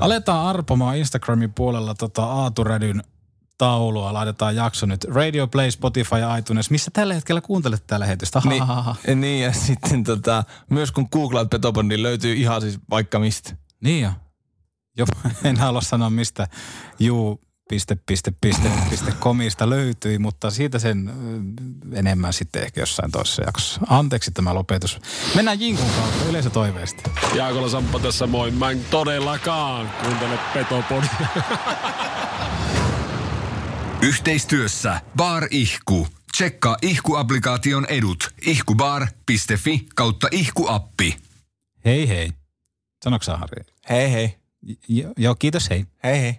[0.00, 3.02] Aletaan arpomaan Instagramin puolella tota Aaturädyn
[3.58, 4.12] taulua.
[4.12, 6.70] Laitetaan jakso nyt Radio Play, Spotify ja iTunes.
[6.70, 8.42] Missä tällä hetkellä kuuntelet tätä lähetystä?
[8.44, 8.64] Niin,
[9.20, 13.56] niin ja sitten tota, myös kun googlaat Petopon, niin löytyy ihan siis vaikka mistä.
[13.80, 14.10] Niin jo.
[14.96, 15.12] Jopa
[15.44, 16.48] en halua sanoa mistä
[16.98, 21.12] juu piste, piste, piste, piste komista löytyi, mutta siitä sen
[21.92, 23.80] enemmän sitten ehkä jossain toisessa jaksossa.
[23.88, 25.00] Anteeksi tämä lopetus.
[25.34, 27.02] Mennään Jinkun kautta yleisötoiveesti.
[27.34, 28.50] Jaakola Samppa tässä moi.
[28.50, 31.10] Mä en todellakaan kuuntele Petopodia.
[34.02, 36.08] Yhteistyössä Bar Ihku.
[36.32, 38.30] Tsekkaa Ihku-applikaation edut.
[38.46, 41.16] ihkubar.fi kautta ihkuappi.
[41.84, 42.32] Hei hei.
[43.04, 43.64] Sanoiko sä, Harri?
[43.90, 44.36] Hei hei.
[44.88, 45.86] J- joo, kiitos hei.
[46.04, 46.38] Hei hei.